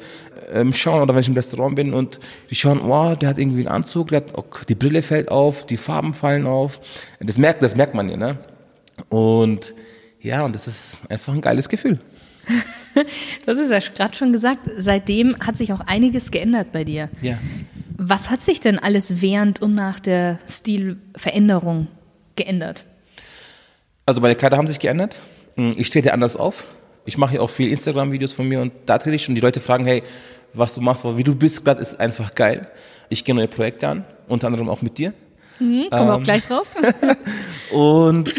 ähm, 0.52 0.74
schauen 0.74 1.02
oder 1.02 1.14
wenn 1.14 1.22
ich 1.22 1.28
im 1.28 1.36
Restaurant 1.36 1.76
bin 1.76 1.94
und 1.94 2.20
die 2.50 2.56
schauen, 2.56 2.82
oh, 2.82 3.16
der 3.16 3.30
hat 3.30 3.40
irgendwie 3.40 3.62
einen 3.62 3.76
Anzug, 3.76 4.10
der 4.10 4.18
hat, 4.18 4.38
oh, 4.38 4.46
die 4.68 4.76
Brille 4.76 5.02
fällt 5.02 5.30
auf, 5.30 5.66
die 5.66 5.78
Farben 5.78 6.14
fallen 6.14 6.46
auf. 6.48 6.80
Das 7.20 7.38
merkt, 7.38 7.62
das 7.62 7.76
merkt 7.76 7.94
man 7.94 8.10
ja, 8.10 8.18
ne? 8.18 8.38
Und 9.10 9.74
ja, 10.20 10.44
und 10.44 10.54
das 10.54 10.68
ist 10.68 11.02
einfach 11.10 11.34
ein 11.34 11.42
geiles 11.42 11.70
Gefühl. 11.70 12.00
Das 13.46 13.58
ist 13.58 13.72
ja 13.72 13.80
gerade 13.80 14.14
schon 14.16 14.34
gesagt, 14.34 14.70
seitdem 14.76 15.38
hat 15.40 15.56
sich 15.56 15.72
auch 15.72 15.80
einiges 15.80 16.30
geändert 16.30 16.74
bei 16.74 16.84
dir. 16.84 17.08
Ja. 17.22 17.38
Was 17.98 18.30
hat 18.30 18.42
sich 18.42 18.60
denn 18.60 18.78
alles 18.78 19.22
während 19.22 19.62
und 19.62 19.72
nach 19.72 20.02
der 20.02 20.40
Stilveränderung 20.46 21.88
geändert? 22.36 22.86
Also 24.06 24.20
meine 24.20 24.36
Kleider 24.36 24.58
haben 24.58 24.68
sich 24.68 24.80
geändert. 24.80 25.16
Hm, 25.56 25.74
Ich 25.78 25.90
trete 25.90 26.14
anders 26.14 26.36
auf. 26.36 26.66
Ich 27.06 27.18
mache 27.18 27.36
ja 27.36 27.42
auch 27.42 27.50
viel 27.50 27.72
Instagram-Videos 27.72 28.34
von 28.34 28.48
mir 28.48 28.62
und 28.62 28.72
da 28.86 28.98
trete 28.98 29.16
ich 29.16 29.28
und 29.28 29.36
die 29.36 29.42
Leute 29.42 29.60
fragen, 29.60 29.86
hey, 29.86 30.04
was 30.54 30.76
du 30.76 30.82
machst, 30.82 31.04
wie 31.18 31.24
du 31.24 31.34
bist 31.36 31.66
gerade, 31.66 31.82
ist 31.82 32.00
einfach 32.00 32.36
geil. 32.36 32.68
Ich 33.10 33.24
gehe 33.26 33.34
neue 33.34 33.48
Projekte 33.48 33.88
an, 33.88 34.06
unter 34.28 34.48
anderem 34.48 34.70
auch 34.70 34.82
mit 34.82 34.98
dir. 34.98 35.14
Hm, 35.58 35.88
kommen 35.90 36.08
wir 36.08 36.16
auch 36.16 36.24
gleich 36.24 36.46
drauf. 36.46 36.68
Und 37.72 38.34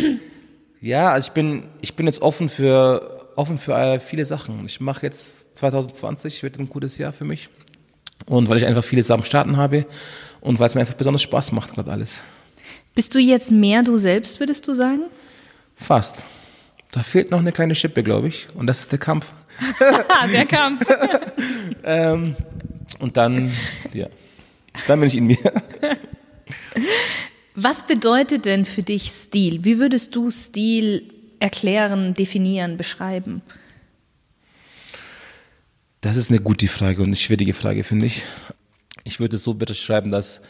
ja, 0.80 1.10
also 1.12 1.28
ich 1.28 1.32
bin, 1.32 1.64
ich 1.80 1.94
bin 1.94 2.06
jetzt 2.06 2.22
offen 2.22 2.48
für, 2.48 3.28
offen 3.36 3.58
für 3.58 3.74
äh, 3.76 4.00
viele 4.00 4.24
Sachen. 4.24 4.64
Ich 4.66 4.80
mache 4.80 5.06
jetzt 5.06 5.56
2020, 5.58 6.42
wird 6.42 6.58
ein 6.58 6.68
gutes 6.68 6.98
Jahr 6.98 7.12
für 7.12 7.24
mich. 7.24 7.48
Und 8.26 8.48
weil 8.48 8.56
ich 8.58 8.66
einfach 8.66 8.84
viele 8.84 9.02
Sachen 9.02 9.24
starten 9.24 9.56
habe 9.56 9.86
und 10.40 10.58
weil 10.58 10.68
es 10.68 10.74
mir 10.74 10.80
einfach 10.80 10.94
besonders 10.94 11.22
Spaß 11.22 11.52
macht, 11.52 11.74
gerade 11.74 11.90
alles. 11.90 12.20
Bist 12.94 13.14
du 13.14 13.18
jetzt 13.18 13.50
mehr 13.50 13.82
du 13.82 13.96
selbst, 13.96 14.38
würdest 14.38 14.68
du 14.68 14.74
sagen? 14.74 15.02
Fast. 15.74 16.24
Da 16.92 17.02
fehlt 17.02 17.30
noch 17.30 17.40
eine 17.40 17.52
kleine 17.52 17.74
Schippe, 17.74 18.02
glaube 18.02 18.28
ich. 18.28 18.48
Und 18.54 18.66
das 18.66 18.80
ist 18.80 18.92
der 18.92 18.98
Kampf. 18.98 19.32
Der 20.32 20.46
Kampf. 20.46 20.86
Ähm, 21.84 22.36
und 23.00 23.16
dann, 23.16 23.50
ja, 23.92 24.06
dann 24.86 25.00
bin 25.00 25.08
ich 25.08 25.16
in 25.16 25.26
mir. 25.26 25.36
Was 27.56 27.84
bedeutet 27.84 28.44
denn 28.44 28.64
für 28.64 28.84
dich 28.84 29.10
Stil? 29.10 29.64
Wie 29.64 29.80
würdest 29.80 30.14
du 30.14 30.30
Stil 30.30 31.12
erklären, 31.40 32.14
definieren, 32.14 32.76
beschreiben? 32.76 33.42
Das 36.02 36.16
ist 36.16 36.30
eine 36.30 36.38
gute 36.38 36.68
Frage 36.68 37.00
und 37.00 37.08
eine 37.08 37.16
schwierige 37.16 37.52
Frage, 37.52 37.82
finde 37.82 38.06
ich. 38.06 38.22
Ich 39.02 39.18
würde 39.18 39.34
es 39.34 39.42
so 39.42 39.54
bitte 39.54 39.74
schreiben, 39.74 40.10
dass 40.10 40.40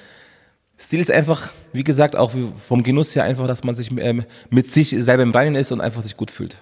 Stil 0.82 0.98
ist 0.98 1.12
einfach, 1.12 1.52
wie 1.72 1.84
gesagt, 1.84 2.16
auch 2.16 2.32
vom 2.66 2.82
Genuss 2.82 3.14
her 3.14 3.22
einfach, 3.22 3.46
dass 3.46 3.62
man 3.62 3.76
sich 3.76 3.96
ähm, 3.96 4.24
mit 4.50 4.68
sich 4.68 4.88
selber 4.88 5.22
im 5.22 5.30
Reinen 5.30 5.54
ist 5.54 5.70
und 5.70 5.80
einfach 5.80 6.02
sich 6.02 6.16
gut 6.16 6.32
fühlt. 6.32 6.60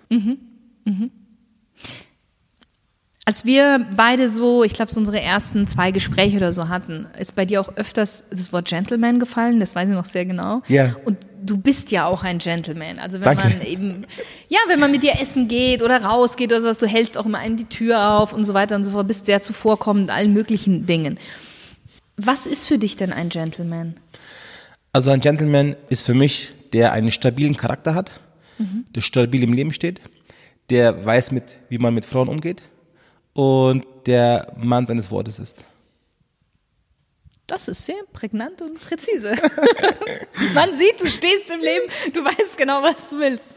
Als 3.25 3.47
wir 3.47 3.87
beide 3.97 4.29
so, 4.29 4.63
ich 4.63 4.75
glaube, 4.75 4.91
so 4.91 5.01
unsere 5.01 5.23
ersten 5.23 5.67
zwei 5.67 5.91
Gespräche 5.91 6.37
oder 6.37 6.53
so 6.53 6.69
hatten, 6.69 7.07
ist 7.19 7.35
bei 7.35 7.47
dir 7.47 7.63
auch 7.63 7.77
öfters 7.77 8.25
das 8.31 8.53
Wort 8.53 8.69
Gentleman 8.69 9.21
gefallen, 9.21 9.59
das 9.59 9.75
weiß 9.75 9.89
ich 9.89 9.95
noch 9.95 10.05
sehr 10.05 10.27
genau. 10.27 10.61
Ja. 10.69 10.97
Und 11.07 11.17
du 11.43 11.57
bist 11.57 11.91
ja 11.91 12.05
auch 12.05 12.23
ein 12.23 12.41
Gentleman. 12.41 12.99
Also 12.99 13.21
wenn 13.21 13.25
Danke. 13.25 13.49
man 13.49 13.63
eben, 13.63 14.07
ja, 14.49 14.59
wenn 14.69 14.81
man 14.81 14.91
mit 14.91 15.03
dir 15.03 15.15
essen 15.19 15.49
geht 15.49 15.83
oder 15.83 16.05
rausgeht 16.05 16.53
oder 16.53 16.61
sowas, 16.61 16.77
du 16.77 16.87
hältst 16.87 17.17
auch 17.17 17.25
immer 17.25 17.39
einen 17.39 17.57
die 17.57 17.65
Tür 17.65 18.19
auf 18.19 18.35
und 18.35 18.45
so 18.45 18.53
weiter 18.53 18.77
und 18.77 18.85
so 18.85 18.91
fort, 18.91 19.07
bist 19.07 19.25
sehr 19.25 19.41
zuvorkommend 19.41 20.11
in 20.11 20.11
allen 20.11 20.35
möglichen 20.35 20.85
Dingen. 20.85 21.19
Was 22.23 22.47
ist 22.47 22.67
für 22.67 22.79
dich 22.79 22.97
denn 22.97 23.13
ein 23.13 23.31
Gentleman? 23.31 23.95
Also 24.93 25.11
ein 25.11 25.21
Gentleman 25.21 25.77
ist 25.89 26.03
für 26.03 26.15
mich, 26.15 26.53
der 26.73 26.93
einen 26.93 27.11
stabilen 27.11 27.57
Charakter 27.57 27.95
hat, 27.95 28.21
der 28.95 29.01
stabil 29.01 29.43
im 29.43 29.55
Leben 29.55 29.73
steht, 29.73 30.01
der 30.69 31.05
weiß, 31.05 31.31
mit, 31.31 31.45
wie 31.71 31.79
man 31.79 31.95
mit 31.95 32.05
Frauen 32.05 32.29
umgeht 32.29 32.63
und 33.33 33.87
der 34.07 34.53
Mann 34.57 34.87
seines 34.87 35.11
Wortes 35.11 35.39
ist. 35.39 35.57
Das 37.47 37.69
ist 37.69 37.85
sehr 37.85 38.03
prägnant 38.13 38.61
und 38.63 38.79
präzise. 38.79 39.33
Man 40.55 40.73
sieht, 40.77 41.01
du 41.01 41.07
stehst 41.07 41.51
im 41.51 41.61
Leben, 41.61 41.91
du 42.13 42.25
weißt 42.25 42.57
genau, 42.57 42.81
was 42.83 43.11
du 43.11 43.19
willst. 43.19 43.53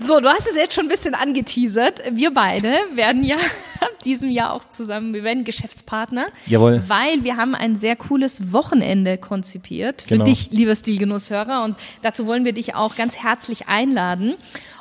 So, 0.00 0.20
du 0.20 0.28
hast 0.28 0.46
es 0.48 0.54
jetzt 0.54 0.74
schon 0.74 0.84
ein 0.86 0.88
bisschen 0.88 1.14
angeteasert. 1.14 2.02
Wir 2.12 2.32
beide 2.32 2.72
werden 2.94 3.24
ja 3.24 3.34
ab 3.80 3.90
diesem 4.04 4.30
Jahr 4.30 4.52
auch 4.52 4.64
zusammen, 4.68 5.12
wir 5.12 5.24
werden 5.24 5.42
Geschäftspartner. 5.42 6.26
Jawohl. 6.46 6.82
Weil 6.86 7.24
wir 7.24 7.36
haben 7.36 7.54
ein 7.56 7.74
sehr 7.74 7.96
cooles 7.96 8.52
Wochenende 8.52 9.18
konzipiert 9.18 10.02
für 10.02 10.08
Genau. 10.10 10.24
dich, 10.24 10.50
lieber 10.52 10.76
Stilgenusshörer. 10.76 11.64
Und 11.64 11.76
dazu 12.02 12.26
wollen 12.26 12.44
wir 12.44 12.52
dich 12.52 12.76
auch 12.76 12.94
ganz 12.94 13.16
herzlich 13.16 13.66
einladen. 13.66 14.34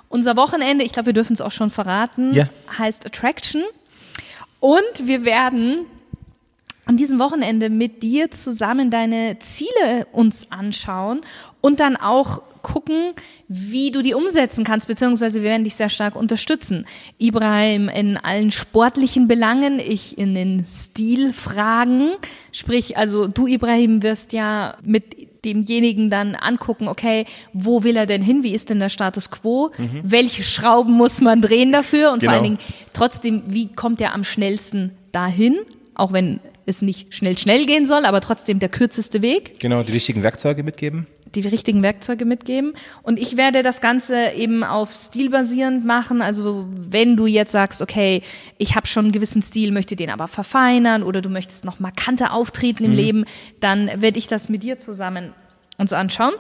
Unser 0.07 0.37
Wochenende, 0.37 0.85
ich 0.85 0.93
glaube, 0.93 1.07
wir 1.07 1.13
dürfen 1.13 1.33
es 1.33 1.41
auch 1.41 1.51
schon 1.51 1.71
verraten, 1.71 2.33
Ja. 2.33 2.47
heißt 2.77 3.05
Attraction. 3.07 3.63
Und 4.59 4.83
wir 5.07 5.25
werden 5.25 5.85
an 6.87 6.97
diesem 6.97 7.19
Wochenende 7.19 7.69
mit 7.69 8.01
dir 8.01 8.31
zusammen 8.31 8.89
deine 8.89 9.37
Ziele 9.39 10.07
uns 10.11 10.47
anschauen 10.51 11.21
und 11.61 11.79
dann 11.79 11.95
auch 11.97 12.41
gucken, 12.61 13.13
wie 13.47 13.91
du 13.91 14.01
die 14.01 14.13
umsetzen 14.13 14.63
kannst, 14.65 14.87
beziehungsweise 14.87 15.41
wir 15.41 15.49
werden 15.49 15.63
dich 15.63 15.75
sehr 15.75 15.89
stark 15.89 16.15
unterstützen. 16.15 16.85
Ibrahim 17.17 17.87
in 17.87 18.17
allen 18.17 18.51
sportlichen 18.51 19.27
Belangen, 19.27 19.79
ich 19.79 20.17
in 20.17 20.33
den 20.33 20.65
Stilfragen. 20.67 22.11
Sprich, 22.51 22.97
also 22.97 23.27
du, 23.27 23.47
Ibrahim, 23.47 24.03
wirst 24.03 24.33
ja 24.33 24.75
mit 24.83 25.15
demjenigen 25.45 26.09
dann 26.09 26.35
angucken, 26.35 26.87
okay, 26.87 27.25
wo 27.53 27.83
will 27.83 27.95
er 27.95 28.05
denn 28.05 28.21
hin? 28.21 28.43
Wie 28.43 28.53
ist 28.53 28.69
denn 28.69 28.79
der 28.79 28.89
Status 28.89 29.29
quo? 29.31 29.71
Welche 30.03 30.43
Schrauben 30.43 30.93
muss 30.93 31.21
man 31.21 31.41
drehen 31.41 31.71
dafür? 31.71 32.11
Und 32.11 32.19
vor 32.23 32.31
Genau. 32.33 32.33
allen 32.33 32.43
Dingen 32.43 32.57
trotzdem, 32.93 33.43
wie 33.47 33.67
kommt 33.67 34.01
er 34.01 34.13
am 34.13 34.23
schnellsten 34.23 34.91
dahin? 35.11 35.57
Auch 35.95 36.11
wenn 36.11 36.39
es 36.67 36.81
nicht 36.81 37.13
schnell, 37.13 37.37
schnell 37.37 37.65
gehen 37.65 37.85
soll, 37.85 38.05
aber 38.05 38.21
trotzdem 38.21 38.59
der 38.59 38.69
kürzeste 38.69 39.21
Weg, 39.21 39.59
Genau, 39.59 39.83
die 39.83 39.91
richtigen 39.91 40.23
Werkzeuge 40.23 40.63
mitgeben. 40.63 41.07
die 41.35 41.41
richtigen 41.41 41.83
Werkzeuge 41.83 42.23
mitgeben. 42.25 42.73
Und 43.03 43.19
ich 43.19 43.35
werde 43.35 43.61
das 43.61 43.81
Ganze 43.81 44.31
eben 44.31 44.63
auf 44.63 44.93
Stil 44.93 45.29
basierend 45.29 45.85
machen. 45.85 46.21
Also 46.21 46.67
wenn 46.69 47.17
du 47.17 47.25
jetzt 47.27 47.51
sagst, 47.51 47.81
okay, 47.81 48.21
ich 48.57 48.75
habe 48.75 48.87
schon 48.87 49.05
einen 49.05 49.11
gewissen 49.11 49.41
Stil, 49.41 49.71
möchte 49.73 49.95
den 49.97 50.09
aber 50.09 50.27
verfeinern 50.29 51.03
oder 51.03 51.21
du 51.21 51.29
möchtest 51.29 51.65
noch 51.65 51.79
markanter 51.79 52.31
auftreten 52.33 52.85
im 52.85 52.93
Leben, 52.93 53.25
dann 53.59 53.89
werde 54.01 54.17
ich 54.19 54.27
das 54.27 54.47
mit 54.47 54.63
dir 54.63 54.79
zusammen 54.79 55.33
uns 55.77 55.91
anschauen. 55.93 56.33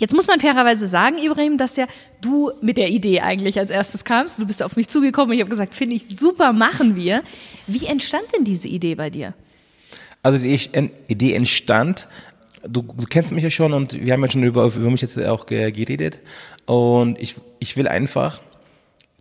Jetzt 0.00 0.14
muss 0.14 0.26
man 0.26 0.40
fairerweise 0.40 0.86
sagen, 0.86 1.18
Ibrahim, 1.18 1.56
dass 1.56 1.76
ja 1.76 1.86
du 2.20 2.50
mit 2.60 2.76
der 2.76 2.88
Idee 2.88 3.20
eigentlich 3.20 3.58
als 3.58 3.70
erstes 3.70 4.04
kamst. 4.04 4.38
Du 4.38 4.46
bist 4.46 4.62
auf 4.62 4.76
mich 4.76 4.88
zugekommen 4.88 5.30
und 5.30 5.34
ich 5.34 5.40
habe 5.40 5.50
gesagt, 5.50 5.74
finde 5.74 5.96
ich 5.96 6.16
super, 6.18 6.52
machen 6.52 6.96
wir. 6.96 7.22
Wie 7.66 7.86
entstand 7.86 8.24
denn 8.36 8.44
diese 8.44 8.68
Idee 8.68 8.94
bei 8.96 9.10
dir? 9.10 9.34
Also 10.22 10.38
die 10.38 10.58
Idee 11.06 11.34
entstand, 11.34 12.08
du, 12.66 12.82
du 12.82 13.04
kennst 13.08 13.30
mich 13.32 13.44
ja 13.44 13.50
schon 13.50 13.72
und 13.72 13.92
wir 14.04 14.12
haben 14.12 14.22
ja 14.24 14.30
schon 14.30 14.42
über, 14.42 14.64
über 14.64 14.90
mich 14.90 15.02
jetzt 15.02 15.18
auch 15.22 15.46
ge- 15.46 15.70
geredet 15.70 16.20
und 16.66 17.18
ich, 17.20 17.34
ich 17.58 17.76
will 17.76 17.86
einfach 17.86 18.40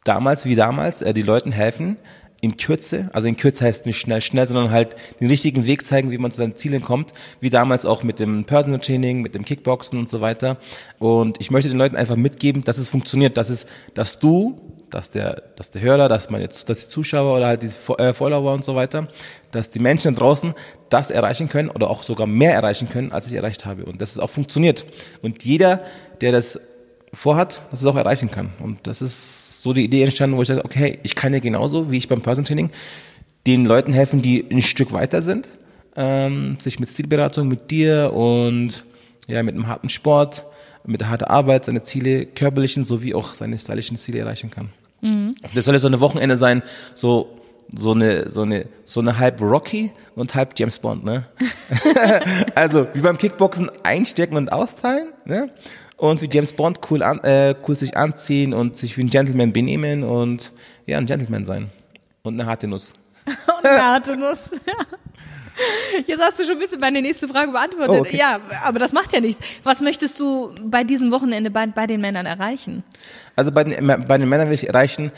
damals 0.06 0.46
wie 0.46 0.56
damals 0.56 1.02
äh, 1.02 1.14
die 1.14 1.22
Leuten 1.22 1.52
helfen, 1.52 1.98
in 2.44 2.58
Kürze, 2.58 3.10
also 3.14 3.30
in 3.30 3.38
Kürze 3.38 3.64
heißt 3.64 3.86
nicht 3.86 3.98
schnell, 3.98 4.20
schnell, 4.20 4.46
sondern 4.46 4.70
halt 4.70 4.98
den 5.22 5.30
richtigen 5.30 5.66
Weg 5.66 5.86
zeigen, 5.86 6.12
wie 6.12 6.18
man 6.18 6.30
zu 6.30 6.40
seinen 6.40 6.58
Zielen 6.58 6.82
kommt, 6.82 7.14
wie 7.40 7.50
damals 7.50 7.86
auch 7.86 8.04
mit 8.04 8.20
dem 8.20 8.44
Personal 8.44 8.82
Training, 8.82 9.22
mit 9.22 9.34
dem 9.34 9.46
Kickboxen 9.46 9.98
und 9.98 10.10
so 10.10 10.20
weiter. 10.20 10.58
Und 11.00 11.40
ich 11.40 11.52
möchte 11.52 11.70
den 11.70 11.78
Leuten 11.78 11.96
einfach 11.96 12.18
mitgeben, 12.18 12.62
dass 12.66 12.78
es 12.78 12.90
funktioniert, 12.90 13.38
dass 13.38 13.48
es, 13.48 13.66
dass 13.94 14.20
du, 14.20 14.60
dass 14.90 15.10
der, 15.10 15.42
dass 15.56 15.72
der 15.72 15.82
Hörer, 15.84 16.10
dass 16.10 16.30
meine, 16.30 16.50
dass 16.50 16.66
die 16.66 16.90
Zuschauer 16.90 17.38
oder 17.38 17.48
halt 17.48 17.64
die 17.64 17.70
äh, 17.98 18.14
Follower 18.14 18.54
und 18.54 18.66
so 18.66 18.76
weiter, 18.76 19.08
dass 19.52 19.70
die 19.70 19.80
Menschen 19.80 20.14
draußen 20.14 20.54
das 20.90 21.12
erreichen 21.12 21.48
können 21.48 21.70
oder 21.70 21.90
auch 21.90 22.04
sogar 22.04 22.28
mehr 22.28 22.54
erreichen 22.54 22.90
können, 22.90 23.14
als 23.14 23.26
ich 23.26 23.34
erreicht 23.36 23.66
habe. 23.66 23.86
Und 23.86 24.02
dass 24.02 24.12
es 24.12 24.20
auch 24.20 24.30
funktioniert. 24.30 24.86
Und 25.22 25.46
jeder, 25.46 25.82
der 26.20 26.34
das 26.34 26.60
vorhat, 27.14 27.62
dass 27.72 27.80
es 27.80 27.88
auch 27.88 27.96
erreichen 27.96 28.30
kann. 28.30 28.52
Und 28.60 28.86
das 28.86 29.02
ist 29.02 29.43
so 29.64 29.72
die 29.72 29.86
Idee 29.86 30.04
entstanden, 30.04 30.36
wo 30.36 30.42
ich 30.42 30.50
sage, 30.50 30.66
okay, 30.66 31.00
ich 31.04 31.16
kann 31.16 31.32
ja 31.32 31.40
genauso, 31.40 31.90
wie 31.90 31.98
ich 31.98 32.10
beim 32.10 32.20
Person 32.20 32.44
Training, 32.44 32.70
den 33.48 33.64
Leuten 33.64 33.94
helfen, 33.94 34.22
die 34.22 34.46
ein 34.52 34.62
Stück 34.62 34.92
weiter 34.92 35.22
sind, 35.22 35.48
ähm, 35.96 36.58
sich 36.60 36.82
mit 36.82 36.90
Stilberatung, 36.90 37.48
mit 37.48 37.72
dir 37.72 38.12
und 38.14 38.84
ja, 39.26 39.42
mit 39.42 39.56
einem 39.56 39.68
harten 39.68 39.88
Sport, 39.88 40.44
mit 40.86 41.00
der 41.00 41.10
harten 41.10 41.24
Arbeit 41.24 41.64
seine 41.64 41.82
Ziele, 41.82 42.26
körperlichen 42.26 42.84
sowie 42.84 43.14
auch 43.14 43.36
seine 43.36 43.58
stylischen 43.58 43.96
Ziele 43.96 44.20
erreichen 44.20 44.52
kann. 44.52 44.68
Das 45.56 45.64
soll 45.64 45.76
ja 45.76 45.80
so 45.80 45.88
eine 45.88 46.02
Wochenende 46.02 46.36
sein, 46.36 46.62
so 46.94 47.40
so 47.74 47.94
eine 47.94 48.30
so 48.30 48.42
eine 48.42 48.66
so 48.84 49.00
eine 49.00 49.18
halb 49.18 49.40
Rocky 49.40 49.94
und 50.16 50.36
halb 50.36 50.60
James 50.60 50.78
Bond, 50.78 51.06
ne? 51.06 51.26
also 52.56 52.88
wie 52.94 53.00
beim 53.00 53.18
Kickboxen 53.18 53.72
einstecken 53.84 54.36
und 54.36 54.52
austeilen, 54.52 55.08
ne? 55.24 55.52
Und 56.04 56.22
wie 56.22 56.28
James 56.30 56.52
Bond 56.52 56.82
cool 56.92 57.02
an, 57.02 57.24
äh, 57.24 57.56
cool 57.66 57.78
sich 57.78 57.96
anziehen 57.96 58.54
und 58.54 58.76
sich 58.76 58.98
wie 58.98 59.06
ein 59.06 59.10
Gentleman 59.10 59.54
benehmen 59.54 60.04
und 60.04 60.52
ja 60.86 60.98
ein 60.98 61.06
Gentleman 61.06 61.46
sein 61.46 61.70
und 62.24 62.34
eine 62.34 62.46
harte 62.46 62.68
Nuss. 62.68 62.94
Und 63.26 63.66
eine 63.66 63.82
harte 63.82 64.18
Nuss. 64.18 64.52
Jetzt 66.06 66.22
hast 66.22 66.40
du 66.40 66.44
schon 66.44 66.54
ein 66.54 66.60
bisschen 66.60 66.82
meine 66.82 67.02
nächste 67.02 67.26
Frage 67.30 67.54
beantwortet. 67.54 67.96
Oh, 67.96 68.00
okay. 68.02 68.18
Ja, 68.18 68.42
aber 68.66 68.80
das 68.80 68.92
macht 68.92 69.14
ja 69.14 69.22
nichts. 69.22 69.42
Was 69.64 69.80
möchtest 69.80 70.20
du 70.20 70.54
bei 70.62 70.84
diesem 70.84 71.10
Wochenende 71.10 71.50
bei, 71.50 71.68
bei 71.68 71.88
den 71.88 72.02
Männern 72.02 72.26
erreichen? 72.26 72.84
Also 73.38 73.54
bei 73.54 73.64
den, 73.64 73.88
bei 73.88 74.18
den 74.18 74.28
Männern 74.28 74.50
will 74.50 74.56
ich 74.56 74.68
erreichen, 74.68 75.14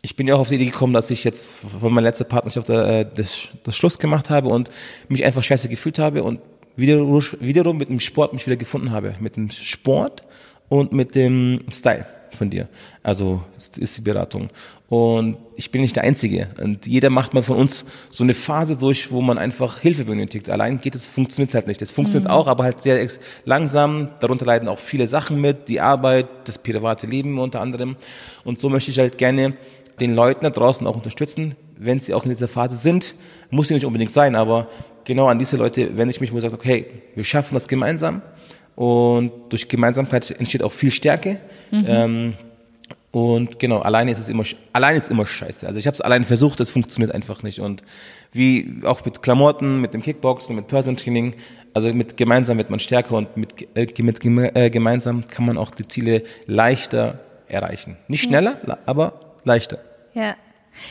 ich 0.00 0.16
bin 0.16 0.26
ja 0.26 0.36
auch 0.36 0.40
auf 0.40 0.48
die 0.48 0.54
Idee 0.54 0.64
gekommen, 0.64 0.94
dass 0.94 1.10
ich 1.10 1.24
jetzt 1.24 1.52
von 1.52 1.92
meiner 1.92 2.08
letzten 2.08 2.26
Partnerschaft 2.26 2.70
äh, 2.70 3.04
das, 3.14 3.48
das 3.64 3.76
Schluss 3.76 3.98
gemacht 3.98 4.30
habe 4.30 4.48
und 4.48 4.70
mich 5.10 5.24
einfach 5.26 5.42
scheiße 5.42 5.68
gefühlt 5.68 5.98
habe 5.98 6.22
und 6.22 6.40
wiederum, 6.76 7.22
wiederum 7.40 7.76
mit 7.78 7.88
dem 7.88 8.00
Sport 8.00 8.32
mich 8.32 8.46
wieder 8.46 8.56
gefunden 8.56 8.90
habe. 8.90 9.14
Mit 9.20 9.36
dem 9.36 9.50
Sport 9.50 10.24
und 10.68 10.92
mit 10.92 11.14
dem 11.14 11.60
Style 11.72 12.06
von 12.34 12.50
dir. 12.50 12.68
Also 13.02 13.42
ist, 13.76 13.98
die 13.98 14.00
Beratung. 14.00 14.48
Und 14.88 15.36
ich 15.56 15.70
bin 15.70 15.82
nicht 15.82 15.96
der 15.96 16.04
Einzige. 16.04 16.48
Und 16.60 16.86
jeder 16.86 17.10
macht 17.10 17.34
mal 17.34 17.42
von 17.42 17.56
uns 17.56 17.84
so 18.10 18.24
eine 18.24 18.34
Phase 18.34 18.76
durch, 18.76 19.10
wo 19.10 19.20
man 19.20 19.38
einfach 19.38 19.78
Hilfe 19.78 20.04
benötigt. 20.04 20.48
Allein 20.50 20.80
geht 20.80 20.94
es, 20.94 21.06
funktioniert 21.06 21.54
halt 21.54 21.66
nicht. 21.66 21.82
Es 21.82 21.90
funktioniert 21.90 22.30
auch, 22.30 22.46
aber 22.46 22.64
halt 22.64 22.82
sehr 22.82 23.06
langsam. 23.44 24.08
Darunter 24.20 24.46
leiden 24.46 24.68
auch 24.68 24.78
viele 24.78 25.06
Sachen 25.06 25.40
mit, 25.40 25.68
die 25.68 25.80
Arbeit, 25.80 26.26
das 26.44 26.58
private 26.58 27.06
Leben 27.06 27.38
unter 27.38 27.60
anderem. 27.60 27.96
Und 28.44 28.60
so 28.60 28.68
möchte 28.68 28.90
ich 28.90 28.98
halt 28.98 29.18
gerne 29.18 29.54
den 30.00 30.14
Leuten 30.14 30.44
da 30.44 30.50
draußen 30.50 30.86
auch 30.86 30.96
unterstützen, 30.96 31.54
wenn 31.78 32.00
sie 32.00 32.14
auch 32.14 32.24
in 32.24 32.30
dieser 32.30 32.48
Phase 32.48 32.76
sind. 32.76 33.14
Muss 33.50 33.68
sie 33.68 33.74
nicht 33.74 33.86
unbedingt 33.86 34.12
sein, 34.12 34.36
aber 34.36 34.68
genau 35.04 35.26
an 35.26 35.38
diese 35.38 35.56
Leute 35.56 35.96
wende 35.96 36.10
ich 36.14 36.20
mich, 36.20 36.32
wo 36.32 36.36
ich 36.36 36.42
sage, 36.42 36.54
okay, 36.54 36.86
wir 37.14 37.24
schaffen 37.24 37.54
das 37.54 37.68
gemeinsam. 37.68 38.22
Und 38.74 39.32
durch 39.50 39.68
Gemeinsamkeit 39.68 40.30
entsteht 40.30 40.62
auch 40.62 40.72
viel 40.72 40.90
Stärke. 40.90 41.40
Ähm, 41.70 42.34
und 43.10 43.58
genau, 43.58 43.80
alleine 43.80 44.10
ist 44.10 44.18
es 44.18 44.30
immer, 44.30 44.44
alleine 44.72 44.96
ist 44.96 45.10
immer 45.10 45.26
scheiße. 45.26 45.66
Also 45.66 45.78
ich 45.78 45.86
habe 45.86 45.94
es 45.94 46.00
alleine 46.00 46.24
versucht, 46.24 46.58
es 46.60 46.70
funktioniert 46.70 47.14
einfach 47.14 47.42
nicht. 47.42 47.60
Und 47.60 47.82
wie 48.32 48.80
auch 48.84 49.04
mit 49.04 49.22
Klamotten, 49.22 49.82
mit 49.82 49.92
dem 49.92 50.00
Kickboxen, 50.00 50.56
mit 50.56 50.66
Personal 50.68 50.96
Training, 50.96 51.34
also 51.74 51.92
mit 51.92 52.16
gemeinsam 52.16 52.56
wird 52.56 52.70
man 52.70 52.80
stärker 52.80 53.16
und 53.16 53.36
mit, 53.36 53.68
äh, 53.76 53.86
mit 54.02 54.24
äh, 54.56 54.70
gemeinsam 54.70 55.24
kann 55.28 55.44
man 55.44 55.58
auch 55.58 55.70
die 55.72 55.86
Ziele 55.86 56.22
leichter 56.46 57.18
erreichen. 57.48 57.98
Nicht 58.08 58.22
schneller, 58.24 58.56
la- 58.64 58.78
aber 58.86 59.20
leichter. 59.44 59.78
Ja. 60.14 60.34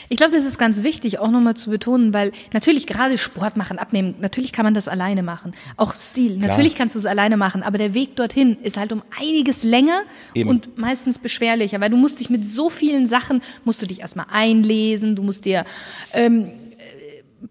Ich 0.10 0.18
glaube, 0.18 0.34
das 0.36 0.46
ist 0.46 0.58
ganz 0.58 0.84
wichtig, 0.84 1.20
auch 1.20 1.32
nochmal 1.32 1.56
zu 1.56 1.70
betonen, 1.70 2.14
weil 2.14 2.32
natürlich 2.54 2.86
gerade 2.88 3.18
Sport 3.18 3.58
machen, 3.58 3.80
abnehmen, 3.80 4.16
natürlich 4.20 4.52
kann 4.52 4.64
man 4.64 4.74
das 4.74 4.88
alleine 4.88 5.24
machen. 5.24 5.54
Auch 5.78 5.96
Stil, 6.00 6.38
natürlich 6.38 6.76
kannst 6.76 6.96
du 6.96 7.00
es 7.00 7.06
alleine 7.06 7.38
machen, 7.38 7.64
aber 7.64 7.78
der 7.78 7.94
Weg 7.94 8.16
dorthin 8.16 8.58
ist 8.62 8.78
halt 8.78 8.92
um 8.94 9.02
einiges 9.20 9.64
länger 9.64 10.02
Eben. 10.34 10.50
und 10.50 10.78
meistens 10.78 11.20
beschwerlicher, 11.20 11.82
weil 11.82 11.90
du 11.90 11.98
musst 11.98 12.20
dich 12.20 12.30
mit 12.30 12.46
so 12.46 12.70
vielen 12.70 13.06
Sachen, 13.08 13.42
musst 13.66 13.82
du 13.82 13.86
dich 13.88 14.02
erstmal 14.02 14.28
einlesen, 14.32 15.16
du 15.16 15.24
musst 15.24 15.46
dir 15.46 15.66
ähm, 16.14 16.46
äh, 16.46 16.52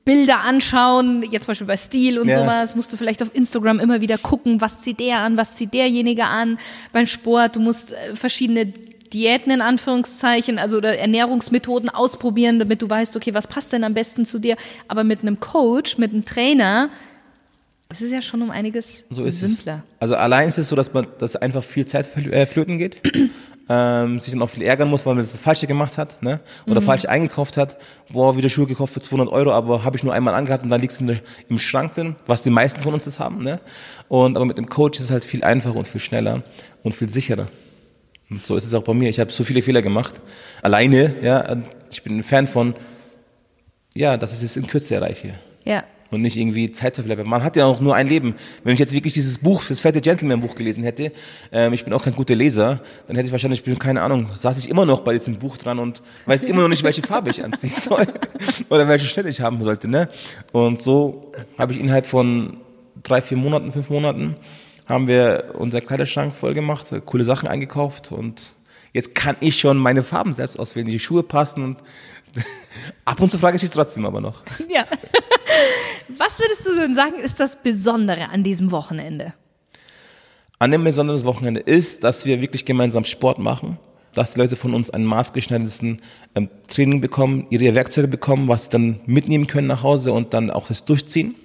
Bilder 0.05 0.41
anschauen, 0.41 1.25
jetzt 1.31 1.45
zum 1.45 1.53
Beispiel 1.53 1.67
bei 1.67 1.77
Stil 1.77 2.19
und 2.19 2.29
Ja. 2.29 2.41
sowas, 2.41 2.77
musst 2.77 2.93
du 2.93 2.97
vielleicht 2.97 3.23
auf 3.23 3.35
Instagram 3.35 3.81
immer 3.81 4.01
wieder 4.01 4.19
gucken, 4.19 4.61
was 4.61 4.81
zieht 4.81 5.01
der 5.01 5.19
an, 5.19 5.37
was 5.37 5.55
zieht 5.57 5.75
derjenige 5.75 6.25
an. 6.27 6.59
Beim 6.93 7.07
Sport, 7.07 7.57
du 7.57 7.61
musst 7.61 7.93
äh, 7.93 8.15
verschiedene 8.15 8.73
Diäten 9.13 9.51
in 9.53 9.61
Anführungszeichen, 9.61 10.59
also 10.59 10.77
oder 10.77 10.99
Ernährungsmethoden 10.99 11.89
ausprobieren, 11.89 12.59
damit 12.59 12.83
du 12.83 12.89
weißt, 12.89 13.17
okay, 13.17 13.35
was 13.35 13.47
passt 13.49 13.73
denn 13.73 13.85
am 13.85 13.95
besten 13.95 14.25
zu 14.25 14.39
dir. 14.39 14.57
Aber 14.89 15.05
mit 15.05 15.21
einem 15.21 15.41
Coach, 15.41 15.99
mit 15.99 16.13
einem 16.13 16.25
Trainer, 16.25 16.91
es 17.93 18.01
ist 18.03 18.13
ja 18.13 18.23
schon 18.23 18.41
um 18.41 18.51
einiges 18.51 19.05
So 19.11 19.25
ist 19.25 19.41
simpler. 19.41 19.83
es. 19.85 20.03
Also 20.03 20.15
allein 20.15 20.49
ist 20.49 20.59
es 20.59 20.69
so, 20.69 20.77
dass 20.77 20.93
man, 20.93 21.09
dass 21.19 21.35
einfach 21.35 21.65
viel 21.65 21.87
Zeit 21.87 22.07
äh, 22.17 22.47
flöten 22.47 22.79
geht, 22.79 22.99
ähm, 23.69 24.21
sich 24.21 24.33
dann 24.33 24.41
auch 24.43 24.49
viel 24.49 24.63
ärgern 24.63 24.89
muss, 24.89 25.05
weil 25.07 25.17
man 25.17 25.25
das 25.25 25.37
Falsche 25.37 25.67
gemacht 25.67 25.99
hat, 25.99 26.23
ne? 26.23 26.39
Oder 26.69 26.83
falsch 26.83 27.07
eingekauft 27.07 27.57
hat. 27.57 27.79
Boah, 28.09 28.37
wieder 28.37 28.49
Schuhe 28.49 28.67
gekauft 28.67 28.95
für 28.95 29.01
200 29.01 29.29
Euro, 29.33 29.51
aber 29.51 29.83
habe 29.83 29.97
ich 29.97 30.05
nur 30.05 30.15
einmal 30.15 30.35
angehabt 30.35 30.63
und 30.63 30.71
dann 30.71 30.81
liegt 30.81 30.93
es 30.93 31.01
im 31.49 31.59
Schrank 31.59 31.95
drin, 31.95 32.15
was 32.27 32.43
die 32.45 32.51
meisten 32.51 32.81
von 32.81 32.95
uns 32.95 33.05
das 33.05 33.19
haben, 33.19 33.43
ne? 33.43 33.61
Und 34.09 34.37
aber 34.37 34.45
mit 34.45 34.57
dem 34.57 34.69
Coach 34.69 35.01
ist 35.01 35.07
es 35.07 35.11
halt 35.11 35.25
viel 35.25 35.43
einfacher 35.43 35.77
und 35.77 35.89
viel 35.89 36.01
schneller 36.01 36.45
und 36.85 36.95
viel 36.95 37.11
sicherer. 37.11 37.49
Und 38.31 38.47
so 38.47 38.57
ist 38.57 38.65
es 38.65 38.75
auch 38.75 38.85
bei 38.85 38.95
mir. 38.95 39.11
Ich 39.11 39.19
habe 39.19 39.33
so 39.33 39.43
viele 39.43 39.61
Fehler 39.61 39.83
gemacht. 39.83 40.15
Alleine, 40.63 41.17
ja. 41.21 41.57
Ich 41.91 42.03
bin 42.03 42.19
ein 42.19 42.23
Fan 42.23 42.47
von, 42.47 42.75
ja, 43.95 44.17
dass 44.17 44.37
ich 44.39 44.45
es 44.45 44.57
in 44.57 44.67
Kürze 44.67 44.95
erreiche. 44.95 45.35
Ja. 45.65 45.83
Und 46.13 46.23
nicht 46.23 46.37
irgendwie 46.37 46.71
Zeit 46.71 46.97
verbleibe. 46.97 47.25
Man 47.25 47.45
hat 47.45 47.57
ja 47.57 47.67
auch 47.67 47.81
nur 47.81 47.95
ein 47.95 48.09
Leben. 48.09 48.35
Wenn 48.65 48.75
ich 48.75 48.81
jetzt 48.81 48.93
wirklich 48.93 49.13
dieses 49.13 49.39
Buch, 49.39 49.65
das 49.69 49.81
fette 49.81 50.01
Gentleman-Buch 50.01 50.57
gelesen 50.57 50.83
hätte, 50.83 51.13
ähm, 51.53 51.73
ich 51.73 51.85
bin 51.85 51.93
auch 51.93 52.03
kein 52.03 52.17
guter 52.17 52.35
Leser, 52.35 52.81
dann 53.07 53.17
hätte 53.17 53.27
ich 53.27 53.33
wahrscheinlich, 53.33 53.63
keine 53.79 54.03
Ahnung, 54.03 54.29
saß 54.35 54.59
ich 54.59 54.69
immer 54.69 54.87
noch 54.87 55.01
bei 55.01 55.13
diesem 55.13 55.39
Buch 55.39 55.57
dran 55.57 55.79
und 55.79 56.03
weiß 56.27 56.45
immer 56.45 56.63
noch 56.63 56.69
nicht, 56.69 56.83
welche 56.83 57.03
Farbe 57.03 57.31
ich 57.31 57.45
anziehen 57.45 57.75
soll. 57.81 58.07
Oder 58.71 58.89
welche 58.89 59.07
Stelle 59.07 59.29
ich 59.29 59.41
haben 59.41 59.63
sollte, 59.63 59.87
ne? 59.87 60.09
Und 60.53 60.83
so 60.83 61.33
habe 61.59 61.73
ich 61.73 61.81
innerhalb 61.81 62.07
von 62.07 62.57
drei, 63.03 63.23
vier 63.23 63.37
Monaten, 63.37 63.71
fünf 63.71 63.89
Monaten, 63.89 64.37
haben 64.91 65.09
wir 65.09 65.55
unseren 65.57 65.87
Kleiderschrank 65.87 66.35
voll 66.35 66.53
gemacht, 66.53 66.89
coole 67.07 67.25
Sachen 67.25 67.49
eingekauft 67.49 68.13
und 68.13 68.55
jetzt 68.93 69.15
kann 69.15 69.37
ich 69.41 69.59
schon 69.59 69.79
meine 69.79 70.03
Farben 70.03 70.33
selbst 70.33 70.59
auswählen, 70.59 70.87
die 70.87 70.99
Schuhe 70.99 71.23
passen 71.23 71.63
und 71.63 71.79
ab 73.05 73.21
und 73.21 73.31
zu 73.31 73.39
frage 73.39 73.57
ich 73.57 73.63
dich 73.63 73.71
trotzdem 73.71 74.05
aber 74.05 74.21
noch. 74.21 74.43
Ja. 74.69 74.85
Was 76.19 76.41
würdest 76.41 76.67
du 76.67 76.75
denn 76.75 76.93
sagen, 76.93 77.15
ist 77.23 77.39
das 77.39 77.63
Besondere 77.63 78.31
an 78.31 78.43
diesem 78.43 78.73
Wochenende? 78.73 79.33
An 80.59 80.73
dem 80.73 80.83
besonderen 80.83 81.25
Wochenende 81.25 81.61
ist, 81.61 82.03
dass 82.03 82.27
wir 82.27 82.41
wirklich 82.41 82.65
gemeinsam 82.65 83.05
Sport 83.05 83.39
machen, 83.39 83.79
dass 84.13 84.35
die 84.35 84.41
Leute 84.41 84.57
von 84.57 84.75
uns 84.75 84.91
ein 84.91 85.05
maßgeschneidertes 85.05 85.83
ähm, 85.83 86.49
Training 86.69 87.01
bekommen, 87.01 87.47
ihre 87.51 87.75
Werkzeuge 87.77 88.09
bekommen, 88.09 88.49
was 88.49 88.65
sie 88.65 88.71
dann 88.71 89.01
mitnehmen 89.07 89.47
können 89.47 89.69
nach 89.69 89.85
Hause 89.85 90.13
und 90.13 90.35
dann 90.35 90.51
auch 90.51 90.67
das 90.67 90.85
durchziehen, 90.85 91.37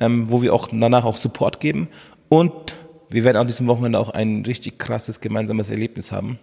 ähm, 0.00 0.30
wo 0.30 0.42
wir 0.42 0.52
auch 0.52 0.68
danach 0.72 1.04
auch 1.04 1.16
Support 1.16 1.60
geben. 1.60 1.88
Und 2.28 2.74
wir 3.10 3.24
werden 3.24 3.36
an 3.36 3.46
diesem 3.46 3.66
Wochenende 3.66 3.98
auch 3.98 4.10
ein 4.10 4.44
richtig 4.44 4.78
krasses 4.78 5.20
gemeinsames 5.20 5.70
Erlebnis 5.70 6.12
haben. 6.12 6.38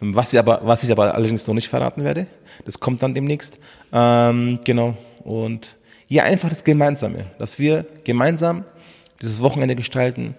Ähm, 0.00 0.14
was 0.14 0.32
ich 0.32 0.38
aber, 0.38 0.60
was 0.64 0.82
ich 0.82 0.90
aber 0.92 1.14
allerdings 1.14 1.46
noch 1.46 1.54
nicht 1.54 1.68
verraten 1.68 2.04
werde. 2.04 2.26
Das 2.64 2.80
kommt 2.80 3.02
dann 3.02 3.14
demnächst. 3.14 3.58
Ähm, 3.92 4.60
genau. 4.64 4.96
Und 5.24 5.76
ja, 6.08 6.24
einfach 6.24 6.50
das 6.50 6.64
Gemeinsame, 6.64 7.26
dass 7.38 7.58
wir 7.58 7.86
gemeinsam 8.04 8.64
dieses 9.22 9.40
Wochenende 9.40 9.76
gestalten, 9.76 10.34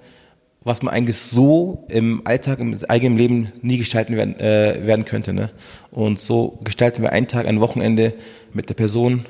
was 0.61 0.81
man 0.81 0.93
eigentlich 0.93 1.17
so 1.17 1.85
im 1.89 2.25
Alltag, 2.25 2.59
im 2.59 2.77
eigenen 2.87 3.17
Leben 3.17 3.51
nie 3.61 3.77
gestalten 3.77 4.15
werden, 4.15 4.39
äh, 4.39 4.85
werden 4.85 5.05
könnte. 5.05 5.33
Ne? 5.33 5.51
Und 5.91 6.19
so 6.19 6.59
gestalten 6.63 7.01
wir 7.01 7.11
einen 7.11 7.27
Tag, 7.27 7.47
ein 7.47 7.59
Wochenende 7.59 8.13
mit 8.53 8.69
der 8.69 8.75
Person, 8.75 9.25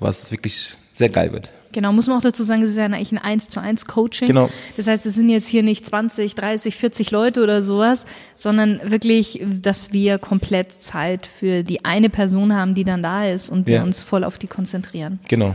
was 0.00 0.30
wirklich 0.30 0.76
sehr 0.92 1.08
geil 1.08 1.32
wird. 1.32 1.50
Genau, 1.74 1.92
muss 1.92 2.06
man 2.06 2.16
auch 2.16 2.22
dazu 2.22 2.44
sagen, 2.44 2.62
es 2.62 2.70
ist 2.70 2.76
ja 2.76 2.84
eigentlich 2.84 3.10
ein 3.10 3.18
1 3.18 3.48
zu 3.48 3.60
1 3.60 3.86
Coaching. 3.86 4.28
Genau. 4.28 4.48
Das 4.76 4.86
heißt, 4.86 5.04
es 5.06 5.14
sind 5.16 5.28
jetzt 5.28 5.48
hier 5.48 5.64
nicht 5.64 5.84
20, 5.84 6.36
30, 6.36 6.76
40 6.76 7.10
Leute 7.10 7.42
oder 7.42 7.62
sowas, 7.62 8.06
sondern 8.36 8.80
wirklich, 8.84 9.42
dass 9.44 9.92
wir 9.92 10.18
komplett 10.18 10.70
Zeit 10.72 11.26
für 11.26 11.64
die 11.64 11.84
eine 11.84 12.10
Person 12.10 12.54
haben, 12.54 12.74
die 12.74 12.84
dann 12.84 13.02
da 13.02 13.26
ist 13.26 13.50
und 13.50 13.66
wir 13.66 13.76
Ja. 13.76 13.82
uns 13.82 14.02
voll 14.04 14.22
auf 14.22 14.38
die 14.38 14.46
konzentrieren. 14.46 15.18
Genau. 15.26 15.54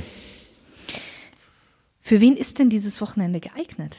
Für 2.01 2.19
wen 2.21 2.35
ist 2.35 2.59
denn 2.59 2.69
dieses 2.69 2.99
Wochenende 3.01 3.39
geeignet? 3.39 3.95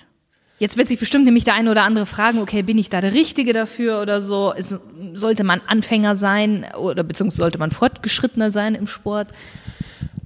Jetzt 0.58 0.76
wird 0.76 0.88
sich 0.88 0.98
bestimmt 0.98 1.24
nämlich 1.24 1.44
der 1.44 1.54
eine 1.54 1.70
oder 1.70 1.84
andere 1.84 2.04
fragen, 2.04 2.38
okay, 2.40 2.60
bin 2.62 2.76
ich 2.76 2.90
da 2.90 3.00
der 3.00 3.14
Richtige 3.14 3.54
dafür 3.54 4.02
oder 4.02 4.20
so? 4.20 4.52
Ist, 4.52 4.78
sollte 5.14 5.42
man 5.42 5.62
Anfänger 5.66 6.14
sein 6.14 6.66
oder 6.78 7.02
beziehungsweise 7.02 7.38
sollte 7.38 7.56
man 7.58 7.70
fortgeschrittener 7.70 8.50
sein 8.50 8.74
im 8.74 8.86
Sport? 8.86 9.28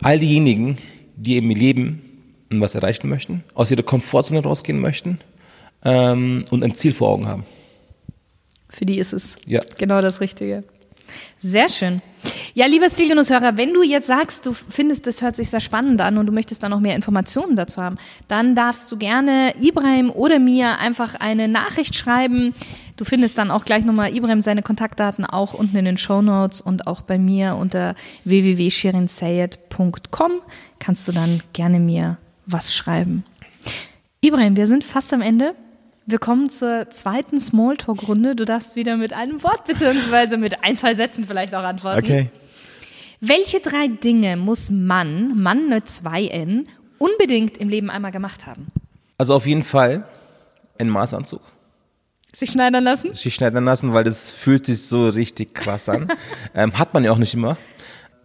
All 0.02 0.18
diejenigen, 0.18 0.78
die 1.24 1.36
im 1.36 1.50
Leben 1.50 2.02
was 2.50 2.76
erreichen 2.76 3.08
möchten, 3.08 3.42
aus 3.54 3.70
ihrer 3.72 3.82
Komfortzone 3.82 4.40
rausgehen 4.42 4.78
möchten 4.78 5.18
ähm, 5.84 6.44
und 6.50 6.62
ein 6.62 6.74
Ziel 6.76 6.92
vor 6.92 7.08
Augen 7.08 7.26
haben. 7.26 7.44
Für 8.70 8.84
die 8.86 8.98
ist 8.98 9.12
es 9.12 9.36
Ja. 9.46 9.60
genau 9.76 10.00
das 10.02 10.20
Richtige. 10.20 10.62
Sehr 11.38 11.68
schön. 11.68 12.00
Ja, 12.54 12.66
lieber 12.66 12.88
Stilgenuss-Hörer, 12.88 13.56
wenn 13.56 13.74
du 13.74 13.82
jetzt 13.82 14.06
sagst, 14.06 14.46
du 14.46 14.52
findest, 14.52 15.06
das 15.06 15.20
hört 15.20 15.36
sich 15.36 15.50
sehr 15.50 15.60
spannend 15.60 16.00
an 16.00 16.16
und 16.16 16.26
du 16.26 16.32
möchtest 16.32 16.62
da 16.62 16.68
noch 16.68 16.80
mehr 16.80 16.96
Informationen 16.96 17.56
dazu 17.56 17.82
haben, 17.82 17.98
dann 18.28 18.54
darfst 18.54 18.90
du 18.90 18.96
gerne 18.96 19.52
Ibrahim 19.60 20.10
oder 20.10 20.38
mir 20.38 20.78
einfach 20.78 21.14
eine 21.16 21.48
Nachricht 21.48 21.94
schreiben. 21.96 22.54
Du 22.96 23.04
findest 23.04 23.38
dann 23.38 23.50
auch 23.50 23.64
gleich 23.64 23.84
nochmal 23.84 24.14
Ibrahim 24.14 24.40
seine 24.40 24.62
Kontaktdaten 24.62 25.24
auch 25.24 25.52
unten 25.52 25.76
in 25.76 25.84
den 25.84 25.98
Show 25.98 26.22
Notes 26.22 26.60
und 26.60 26.86
auch 26.86 27.00
bei 27.00 27.18
mir 27.18 27.56
unter 27.56 27.96
www.shirinsayed.com 28.24 30.30
kannst 30.78 31.08
du 31.08 31.12
dann 31.12 31.42
gerne 31.52 31.80
mir 31.80 32.18
was 32.46 32.72
schreiben. 32.74 33.24
Ibrahim, 34.20 34.56
wir 34.56 34.68
sind 34.68 34.84
fast 34.84 35.12
am 35.12 35.22
Ende. 35.22 35.56
Wir 36.06 36.18
kommen 36.18 36.50
zur 36.50 36.88
zweiten 36.90 37.40
Smalltalk-Runde. 37.40 38.36
Du 38.36 38.44
darfst 38.44 38.76
wieder 38.76 38.96
mit 38.96 39.12
einem 39.12 39.42
Wort 39.42 39.64
beziehungsweise 39.64 40.36
mit 40.36 40.62
ein, 40.62 40.76
zwei 40.76 40.94
Sätzen 40.94 41.24
vielleicht 41.24 41.52
auch 41.54 41.64
antworten. 41.64 42.30
Welche 43.20 43.60
drei 43.60 43.88
Dinge 43.88 44.36
muss 44.36 44.70
man, 44.70 45.40
Mann 45.40 45.68
mit 45.68 45.88
zwei 45.88 46.26
N, 46.26 46.68
unbedingt 46.98 47.56
im 47.56 47.70
Leben 47.70 47.90
einmal 47.90 48.12
gemacht 48.12 48.46
haben? 48.46 48.66
Also 49.16 49.34
auf 49.34 49.46
jeden 49.46 49.62
Fall 49.62 50.06
ein 50.78 50.90
Maßanzug. 50.90 51.40
Sich 52.34 52.50
schneidern 52.50 52.84
lassen? 52.84 53.14
sich 53.14 53.34
schneiden 53.34 53.64
lassen, 53.64 53.92
weil 53.92 54.04
das 54.04 54.32
fühlt 54.32 54.66
sich 54.66 54.82
so 54.82 55.08
richtig 55.08 55.54
krass 55.54 55.88
an. 55.88 56.08
ähm, 56.54 56.76
hat 56.78 56.92
man 56.92 57.04
ja 57.04 57.12
auch 57.12 57.18
nicht 57.18 57.34
immer. 57.34 57.56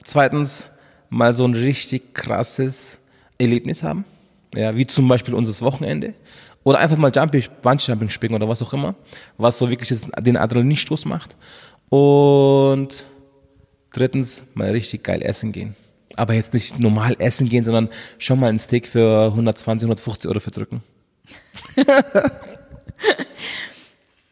Zweitens, 0.04 0.68
mal 1.10 1.32
so 1.34 1.46
ein 1.46 1.54
richtig 1.54 2.14
krasses 2.14 3.00
Erlebnis 3.38 3.84
haben. 3.84 4.06
Ja, 4.56 4.76
wie 4.76 4.88
zum 4.88 5.08
Beispiel 5.08 5.36
unser 5.36 5.64
Wochenende. 5.64 6.16
Oder 6.64 6.80
einfach 6.80 6.98
mal 6.98 7.12
Jumping, 7.14 7.44
Bungee-Jumping 7.62 8.10
springen 8.10 8.36
oder 8.36 8.50
was 8.50 8.62
auch 8.62 8.74
immer. 8.74 8.96
Was 9.38 9.60
so 9.60 9.70
wirklich 9.70 9.90
den 10.20 10.38
Adrenalinstoß 10.38 11.06
macht. 11.06 11.36
Und 11.90 13.06
drittens, 13.94 14.44
mal 14.56 14.72
richtig 14.72 15.04
geil 15.04 15.22
essen 15.22 15.52
gehen. 15.52 15.76
Aber 16.16 16.34
jetzt 16.34 16.54
nicht 16.54 16.80
normal 16.80 17.16
essen 17.20 17.48
gehen, 17.48 17.64
sondern 17.64 17.90
schon 18.18 18.40
mal 18.40 18.48
ein 18.48 18.58
Steak 18.58 18.88
für 18.88 19.26
120, 19.26 19.86
150 19.86 20.30
Euro 20.30 20.40
verdrücken. 20.40 20.84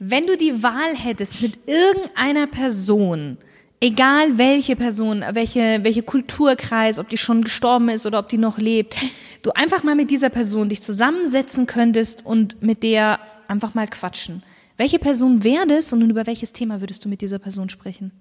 Wenn 0.10 0.26
du 0.26 0.38
die 0.38 0.63
Wahl 0.63 0.96
hättest 0.96 1.41
mit 1.41 1.60
irgendeiner 1.67 2.48
Person, 2.48 3.38
egal 3.82 4.38
welche 4.38 4.78
Person, 4.78 5.22
welche, 5.34 5.80
welche 5.84 6.02
Kulturkreis, 6.02 6.98
ob 6.98 7.10
die 7.10 7.17
schon 7.17 7.43
gestorben 7.43 7.89
ist 7.89 8.06
oder 8.06 8.20
ob 8.20 8.30
die 8.30 8.38
noch 8.38 8.58
lebt, 8.58 8.96
du 9.41 9.52
einfach 9.52 9.84
mal 9.84 9.96
mit 9.96 10.10
dieser 10.10 10.30
Person 10.30 10.70
dich 10.70 10.82
zusammensetzen 10.82 11.65
könntest 11.65 12.26
und 12.26 12.62
mit 12.62 12.84
der 12.84 13.20
einfach 13.50 13.74
mal 13.74 13.86
quatschen. 13.88 14.43
Welche 14.78 14.98
Person 14.98 15.43
wäre 15.43 15.67
das 15.67 15.91
und 15.91 16.10
über 16.10 16.26
welches 16.26 16.54
Thema 16.54 16.80
würdest 16.80 17.04
du 17.04 17.10
mit 17.10 17.20
dieser 17.20 17.39
Person 17.39 17.67
sprechen? 17.67 18.12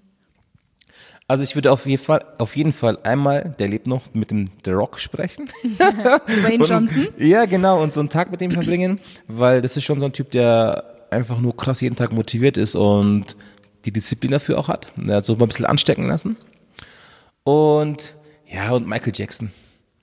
Also 1.29 1.43
ich 1.43 1.55
würde 1.55 1.71
auf 1.71 1.85
jeden 1.85 2.03
Fall, 2.03 2.25
auf 2.37 2.57
jeden 2.57 2.73
Fall 2.73 2.97
einmal, 3.03 3.55
der 3.59 3.69
lebt 3.69 3.87
noch, 3.87 4.13
mit 4.13 4.29
dem 4.31 4.49
The 4.65 4.71
Rock 4.71 4.99
sprechen. 4.99 5.49
Dwayne 5.63 6.63
Und- 6.63 6.69
Johnson? 6.69 7.07
Ja, 7.17 7.45
genau, 7.45 7.81
und 7.81 7.93
so 7.93 8.01
einen 8.01 8.09
Tag 8.09 8.29
mit 8.29 8.41
ihm 8.41 8.51
verbringen, 8.51 8.99
weil 9.27 9.61
das 9.61 9.77
ist 9.77 9.85
schon 9.85 9.99
so 9.99 10.05
ein 10.05 10.11
Typ, 10.13 10.31
der 10.31 10.96
einfach 11.11 11.39
nur 11.39 11.55
krass 11.55 11.81
jeden 11.81 11.95
Tag 11.95 12.11
motiviert 12.11 12.57
ist 12.57 12.75
und 12.75 13.35
die 13.85 13.91
Disziplin 13.91 14.31
dafür 14.31 14.57
auch 14.59 14.67
hat. 14.67 14.91
Er 15.07 15.17
hat 15.17 15.25
so 15.25 15.35
mal 15.35 15.45
ein 15.45 15.47
bisschen 15.49 15.65
anstecken 15.65 16.07
lassen. 16.07 16.35
Und 17.43 18.15
ja, 18.45 18.71
und 18.71 18.87
Michael 18.87 19.13
Jackson. 19.15 19.51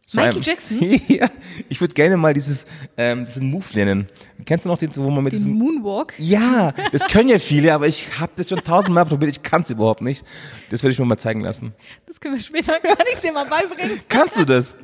So 0.07 0.21
Michael 0.21 0.37
ein- 0.39 0.43
Jackson? 0.43 0.79
ja, 1.09 1.31
ich 1.69 1.81
würde 1.81 1.95
gerne 1.95 2.17
mal 2.17 2.35
dieses, 2.35 2.67
ähm, 2.97 3.25
diesen 3.25 3.51
Move 3.51 3.65
lernen. 3.73 4.09
Kennst 4.45 4.65
du 4.67 4.69
noch 4.69 4.77
den, 4.79 4.95
wo 4.97 5.09
man 5.11 5.25
mit 5.25 5.33
Den 5.33 5.39
diesem 5.39 5.53
Moonwalk? 5.53 6.13
ja, 6.19 6.73
das 6.93 7.05
können 7.07 7.31
ja 7.31 7.39
viele, 7.39 7.73
aber 7.73 7.87
ich 7.89 8.19
habe 8.21 8.33
das 8.37 8.49
schon 8.51 8.59
tausendmal 8.63 9.07
probiert, 9.07 9.31
ich 9.31 9.43
kann 9.43 9.63
es 9.63 9.71
überhaupt 9.71 10.03
nicht. 10.03 10.25
Das 10.71 10.83
werde 10.83 10.93
ich 10.93 10.99
mir 10.99 11.07
mal 11.07 11.17
zeigen 11.17 11.41
lassen. 11.41 11.73
Das 12.07 12.21
können 12.21 12.35
wir 12.35 12.43
später, 12.43 12.79
kann 12.81 12.97
ich 13.13 13.19
dir 13.21 13.33
mal 13.33 13.47
beibringen. 13.47 14.01
Kannst 14.09 14.37
du 14.37 14.45
das? 14.45 14.77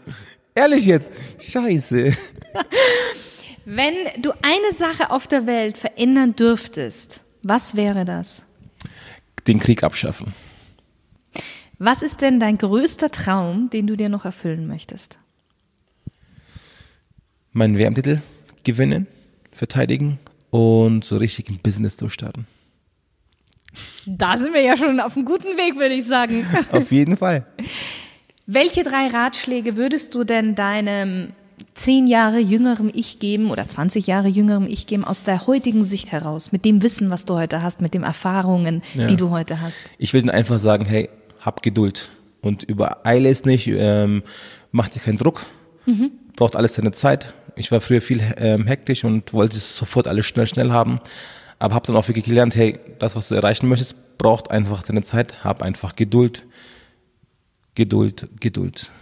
Ehrlich 0.54 0.86
jetzt? 0.86 1.10
Scheiße. 1.38 2.12
Wenn 3.72 3.94
du 4.20 4.32
eine 4.42 4.72
Sache 4.72 5.12
auf 5.12 5.28
der 5.28 5.46
Welt 5.46 5.78
verändern 5.78 6.34
dürftest, 6.34 7.22
was 7.44 7.76
wäre 7.76 8.04
das? 8.04 8.44
Den 9.46 9.60
Krieg 9.60 9.84
abschaffen. 9.84 10.34
Was 11.78 12.02
ist 12.02 12.20
denn 12.20 12.40
dein 12.40 12.58
größter 12.58 13.10
Traum, 13.10 13.70
den 13.70 13.86
du 13.86 13.96
dir 13.96 14.08
noch 14.08 14.24
erfüllen 14.24 14.66
möchtest? 14.66 15.18
Meinen 17.52 17.78
WM-Titel 17.78 18.22
gewinnen, 18.64 19.06
verteidigen 19.52 20.18
und 20.50 21.04
so 21.04 21.16
richtig 21.18 21.48
im 21.48 21.60
Business 21.60 21.96
durchstarten. 21.96 22.48
Da 24.04 24.36
sind 24.36 24.52
wir 24.52 24.62
ja 24.62 24.76
schon 24.76 24.98
auf 24.98 25.16
einem 25.16 25.26
guten 25.26 25.56
Weg, 25.56 25.76
würde 25.76 25.94
ich 25.94 26.06
sagen. 26.06 26.44
Auf 26.72 26.90
jeden 26.90 27.16
Fall. 27.16 27.46
Welche 28.46 28.82
drei 28.82 29.06
Ratschläge 29.06 29.76
würdest 29.76 30.12
du 30.16 30.24
denn 30.24 30.56
deinem 30.56 31.34
zehn 31.80 32.06
Jahre 32.06 32.38
jüngerem 32.40 32.90
Ich 32.92 33.18
geben 33.20 33.50
oder 33.50 33.66
20 33.66 34.06
Jahre 34.06 34.28
jüngerem 34.28 34.66
Ich 34.66 34.86
geben 34.86 35.02
aus 35.04 35.22
der 35.22 35.46
heutigen 35.46 35.82
Sicht 35.82 36.12
heraus, 36.12 36.52
mit 36.52 36.66
dem 36.66 36.82
Wissen, 36.82 37.08
was 37.08 37.24
du 37.24 37.34
heute 37.34 37.62
hast, 37.62 37.80
mit 37.80 37.94
den 37.94 38.02
Erfahrungen, 38.02 38.82
Ja. 38.94 39.06
die 39.06 39.16
du 39.16 39.30
heute 39.30 39.62
hast? 39.62 39.84
Ich 39.96 40.12
will 40.12 40.20
ihnen 40.20 40.28
einfach 40.30 40.58
sagen, 40.58 40.84
hey, 40.84 41.08
hab 41.40 41.62
Geduld 41.62 42.10
und 42.42 42.64
übereile 42.64 43.30
es 43.30 43.46
nicht, 43.46 43.66
ähm, 43.66 44.22
mach 44.72 44.90
dir 44.90 45.00
keinen 45.00 45.16
Druck, 45.16 45.46
braucht 46.36 46.54
alles 46.54 46.74
seine 46.74 46.92
Zeit. 46.92 47.32
Ich 47.56 47.72
war 47.72 47.80
früher 47.80 48.02
viel 48.02 48.20
ähm, 48.36 48.66
hektisch 48.66 49.04
und 49.04 49.32
wollte 49.32 49.56
es 49.56 49.74
sofort 49.74 50.06
alles 50.06 50.26
schnell, 50.26 50.46
schnell 50.46 50.72
haben. 50.72 51.00
Aber 51.58 51.74
habe 51.74 51.86
dann 51.86 51.96
auch 51.96 52.08
wirklich 52.08 52.26
gelernt, 52.26 52.56
hey, 52.56 52.78
das, 52.98 53.16
was 53.16 53.28
du 53.28 53.34
erreichen 53.34 53.68
möchtest, 53.68 53.96
braucht 54.18 54.50
einfach 54.50 54.84
seine 54.84 55.02
Zeit. 55.02 55.44
Hab 55.44 55.62
einfach 55.62 55.96
Geduld. 55.96 56.44
Geduld, 57.74 58.28
Geduld. 58.38 58.92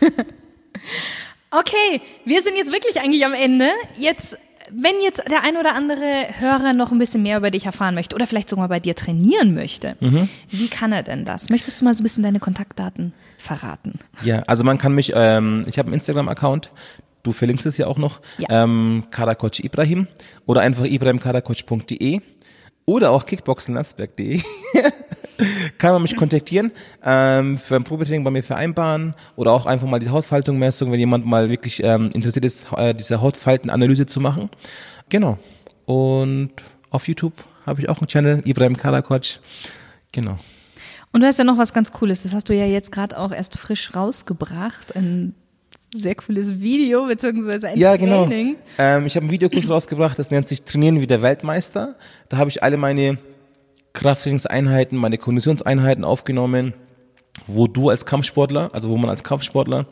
okay, 1.58 2.00
wir 2.24 2.42
sind 2.42 2.56
jetzt 2.56 2.72
wirklich 2.72 3.00
eigentlich 3.00 3.24
am 3.24 3.34
Ende. 3.34 3.68
Jetzt 3.98 4.36
wenn 4.70 4.94
jetzt 5.02 5.22
der 5.30 5.42
ein 5.42 5.56
oder 5.56 5.74
andere 5.74 6.26
Hörer 6.38 6.72
noch 6.72 6.90
ein 6.90 6.98
bisschen 6.98 7.22
mehr 7.22 7.38
über 7.38 7.50
dich 7.50 7.66
erfahren 7.66 7.94
möchte 7.94 8.14
oder 8.14 8.26
vielleicht 8.26 8.48
sogar 8.48 8.68
bei 8.68 8.80
dir 8.80 8.94
trainieren 8.94 9.54
möchte, 9.54 9.96
mhm. 10.00 10.28
wie 10.50 10.68
kann 10.68 10.92
er 10.92 11.02
denn 11.02 11.24
das? 11.24 11.50
Möchtest 11.50 11.80
du 11.80 11.84
mal 11.84 11.94
so 11.94 12.02
ein 12.02 12.04
bisschen 12.04 12.22
deine 12.22 12.40
Kontaktdaten 12.40 13.12
verraten? 13.38 13.98
Ja, 14.22 14.40
also 14.46 14.64
man 14.64 14.78
kann 14.78 14.94
mich, 14.94 15.12
ähm, 15.14 15.64
ich 15.66 15.78
habe 15.78 15.88
einen 15.88 15.94
Instagram-Account, 15.94 16.70
du 17.22 17.32
verlinkst 17.32 17.66
es 17.66 17.76
ja 17.76 17.86
auch 17.86 17.98
noch, 17.98 18.20
ja. 18.38 18.64
ähm, 18.64 19.04
Karakoc 19.10 19.62
Ibrahim 19.62 20.06
oder 20.46 20.62
einfach 20.62 20.84
ibrahimkarakoc.de 20.84 22.20
oder 22.86 23.10
auch 23.10 23.26
kickboxenlandsberg.de 23.26 24.42
kann 25.78 25.92
man 25.92 26.02
mich 26.02 26.16
kontaktieren, 26.16 26.72
ähm, 27.04 27.58
für 27.58 27.76
ein 27.76 27.84
Probetraining 27.84 28.24
bei 28.24 28.30
mir 28.30 28.42
vereinbaren 28.42 29.14
oder 29.36 29.52
auch 29.52 29.66
einfach 29.66 29.86
mal 29.86 29.98
die 29.98 30.10
Hautfaltungmessung, 30.10 30.92
wenn 30.92 30.98
jemand 30.98 31.26
mal 31.26 31.50
wirklich 31.50 31.82
ähm, 31.82 32.10
interessiert 32.14 32.44
ist, 32.44 32.66
äh, 32.76 32.94
diese 32.94 33.20
Hautfaltenanalyse 33.20 34.06
zu 34.06 34.20
machen. 34.20 34.50
Genau. 35.08 35.38
Und 35.86 36.52
auf 36.90 37.08
YouTube 37.08 37.34
habe 37.66 37.80
ich 37.80 37.88
auch 37.88 37.98
einen 37.98 38.08
Channel, 38.08 38.42
Ibrahim 38.44 38.76
Karakoc. 38.76 39.40
Genau. 40.12 40.38
Und 41.12 41.20
du 41.20 41.26
hast 41.26 41.38
ja 41.38 41.44
noch 41.44 41.58
was 41.58 41.72
ganz 41.72 41.92
Cooles, 41.92 42.24
das 42.24 42.34
hast 42.34 42.48
du 42.48 42.54
ja 42.54 42.66
jetzt 42.66 42.90
gerade 42.90 43.18
auch 43.18 43.30
erst 43.30 43.56
frisch 43.56 43.94
rausgebracht, 43.94 44.96
ein 44.96 45.34
sehr 45.94 46.14
cooles 46.16 46.60
Video, 46.60 47.06
beziehungsweise 47.06 47.68
ein 47.68 47.78
ja, 47.78 47.96
genau. 47.96 48.26
Training. 48.26 48.56
Ähm, 48.78 49.06
ich 49.06 49.16
habe 49.16 49.24
einen 49.24 49.32
Videokurs 49.32 49.70
rausgebracht, 49.70 50.18
das 50.18 50.30
nennt 50.30 50.48
sich 50.48 50.62
Trainieren 50.62 51.00
wie 51.00 51.06
der 51.06 51.22
Weltmeister. 51.22 51.96
Da 52.28 52.36
habe 52.36 52.50
ich 52.50 52.62
alle 52.62 52.76
meine 52.76 53.18
Krafttrainingseinheiten, 53.92 54.98
meine 54.98 55.18
Konditionseinheiten 55.18 56.04
aufgenommen, 56.04 56.74
wo 57.46 57.66
du 57.66 57.88
als 57.88 58.04
Kampfsportler, 58.04 58.70
also 58.72 58.90
wo 58.90 58.96
man 58.96 59.08
als 59.08 59.22
Kampfsportler 59.22 59.86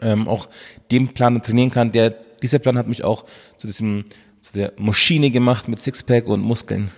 ähm, 0.00 0.28
auch 0.28 0.48
den 0.90 1.08
Plan 1.08 1.42
trainieren 1.42 1.70
kann. 1.70 1.92
Der, 1.92 2.10
dieser 2.42 2.58
Plan 2.58 2.76
hat 2.76 2.88
mich 2.88 3.04
auch 3.04 3.24
zu 3.56 3.66
diesem, 3.66 4.04
zu 4.40 4.52
der 4.52 4.72
Maschine 4.76 5.30
gemacht 5.30 5.68
mit 5.68 5.80
Sixpack 5.80 6.28
und 6.28 6.42
Muskeln. 6.42 6.90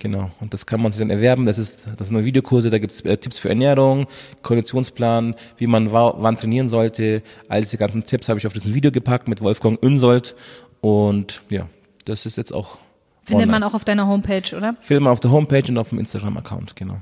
Genau. 0.00 0.30
Und 0.40 0.54
das 0.54 0.64
kann 0.64 0.80
man 0.80 0.92
sich 0.92 0.98
dann 0.98 1.10
erwerben. 1.10 1.44
Das 1.44 1.58
ist, 1.58 1.86
das 1.98 2.08
sind 2.08 2.24
Videokurse, 2.24 2.70
da 2.70 2.78
gibt's 2.78 3.02
äh, 3.02 3.18
Tipps 3.18 3.38
für 3.38 3.50
Ernährung, 3.50 4.06
Konditionsplan, 4.42 5.34
wie 5.58 5.66
man 5.66 5.92
wann 5.92 6.36
trainieren 6.36 6.68
sollte. 6.68 7.22
All 7.48 7.60
diese 7.60 7.76
ganzen 7.76 8.04
Tipps 8.04 8.28
habe 8.28 8.38
ich 8.38 8.46
auf 8.46 8.54
dieses 8.54 8.74
Video 8.74 8.90
gepackt 8.90 9.28
mit 9.28 9.42
Wolfgang 9.42 9.80
Unsold. 9.82 10.34
Und 10.80 11.42
ja, 11.50 11.66
das 12.06 12.24
ist 12.24 12.38
jetzt 12.38 12.52
auch. 12.52 12.78
Findet 13.24 13.48
online. 13.48 13.60
man 13.60 13.62
auch 13.62 13.74
auf 13.74 13.84
deiner 13.84 14.06
Homepage, 14.06 14.56
oder? 14.56 14.74
Findet 14.80 15.04
man 15.04 15.12
auf 15.12 15.20
der 15.20 15.30
Homepage 15.30 15.64
und 15.68 15.76
auf 15.76 15.90
dem 15.90 15.98
Instagram-Account, 15.98 16.74
genau. 16.76 16.96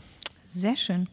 Sehr 0.45 0.77
schön. 0.77 1.09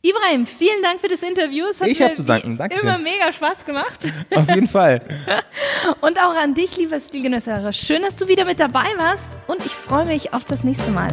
Ibrahim, 0.00 0.46
vielen 0.46 0.80
Dank 0.80 1.00
für 1.00 1.08
das 1.08 1.24
Interview. 1.24 1.66
Es 1.66 1.80
hat 1.80 1.88
ich 1.88 2.00
habe 2.00 2.14
zu 2.14 2.22
danken. 2.22 2.56
Dankeschön. 2.56 2.88
Immer 2.88 2.98
mega 2.98 3.32
Spaß 3.32 3.64
gemacht. 3.64 4.06
Auf 4.34 4.48
jeden 4.48 4.68
Fall. 4.68 5.02
und 6.00 6.20
auch 6.20 6.36
an 6.36 6.54
dich, 6.54 6.76
lieber 6.76 7.00
Stilgenösser. 7.00 7.72
Schön, 7.72 8.02
dass 8.02 8.14
du 8.14 8.28
wieder 8.28 8.44
mit 8.44 8.60
dabei 8.60 8.86
warst 8.96 9.36
und 9.48 9.66
ich 9.66 9.72
freue 9.72 10.06
mich 10.06 10.32
auf 10.32 10.44
das 10.44 10.62
nächste 10.62 10.92
Mal. 10.92 11.10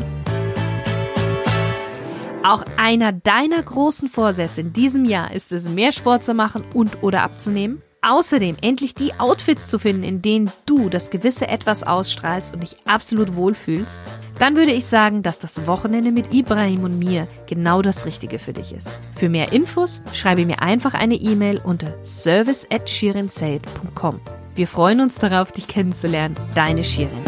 Auch 2.43 2.63
einer 2.78 3.12
deiner 3.12 3.63
großen 3.63 4.08
Vorsätze 4.08 4.62
in 4.62 4.71
diesem 4.71 5.06
Jahr 5.06 5.34
ist 5.34 5.52
es, 5.52 5.67
mehr 5.67 5.91
Sport 5.91 6.24
zu 6.24 6.36
machen 6.36 6.63
und 6.76 7.02
oder 7.02 7.24
abzunehmen? 7.24 7.82
Außerdem 8.07 8.57
endlich 8.61 8.93
die 8.93 9.19
Outfits 9.19 9.67
zu 9.67 9.79
finden, 9.79 10.03
in 10.03 10.21
denen 10.21 10.51
du 10.67 10.89
das 10.89 11.09
gewisse 11.09 11.47
Etwas 11.47 11.81
ausstrahlst 11.81 12.53
und 12.53 12.61
dich 12.61 12.75
absolut 12.85 13.35
wohlfühlst, 13.35 13.99
dann 14.37 14.55
würde 14.55 14.73
ich 14.73 14.85
sagen, 14.85 15.23
dass 15.23 15.39
das 15.39 15.65
Wochenende 15.65 16.11
mit 16.11 16.31
Ibrahim 16.31 16.83
und 16.83 16.99
mir 16.99 17.27
genau 17.47 17.81
das 17.81 18.05
Richtige 18.05 18.37
für 18.37 18.53
dich 18.53 18.73
ist. 18.73 18.93
Für 19.15 19.27
mehr 19.27 19.53
Infos 19.53 20.03
schreibe 20.13 20.45
mir 20.45 20.61
einfach 20.61 20.93
eine 20.93 21.15
E-Mail 21.15 21.59
unter 21.63 21.95
service 22.05 22.67
at 22.71 22.87
Wir 24.53 24.67
freuen 24.67 25.01
uns 25.01 25.17
darauf, 25.17 25.51
dich 25.51 25.67
kennenzulernen. 25.67 26.35
Deine 26.53 26.83
Shirin. 26.83 27.23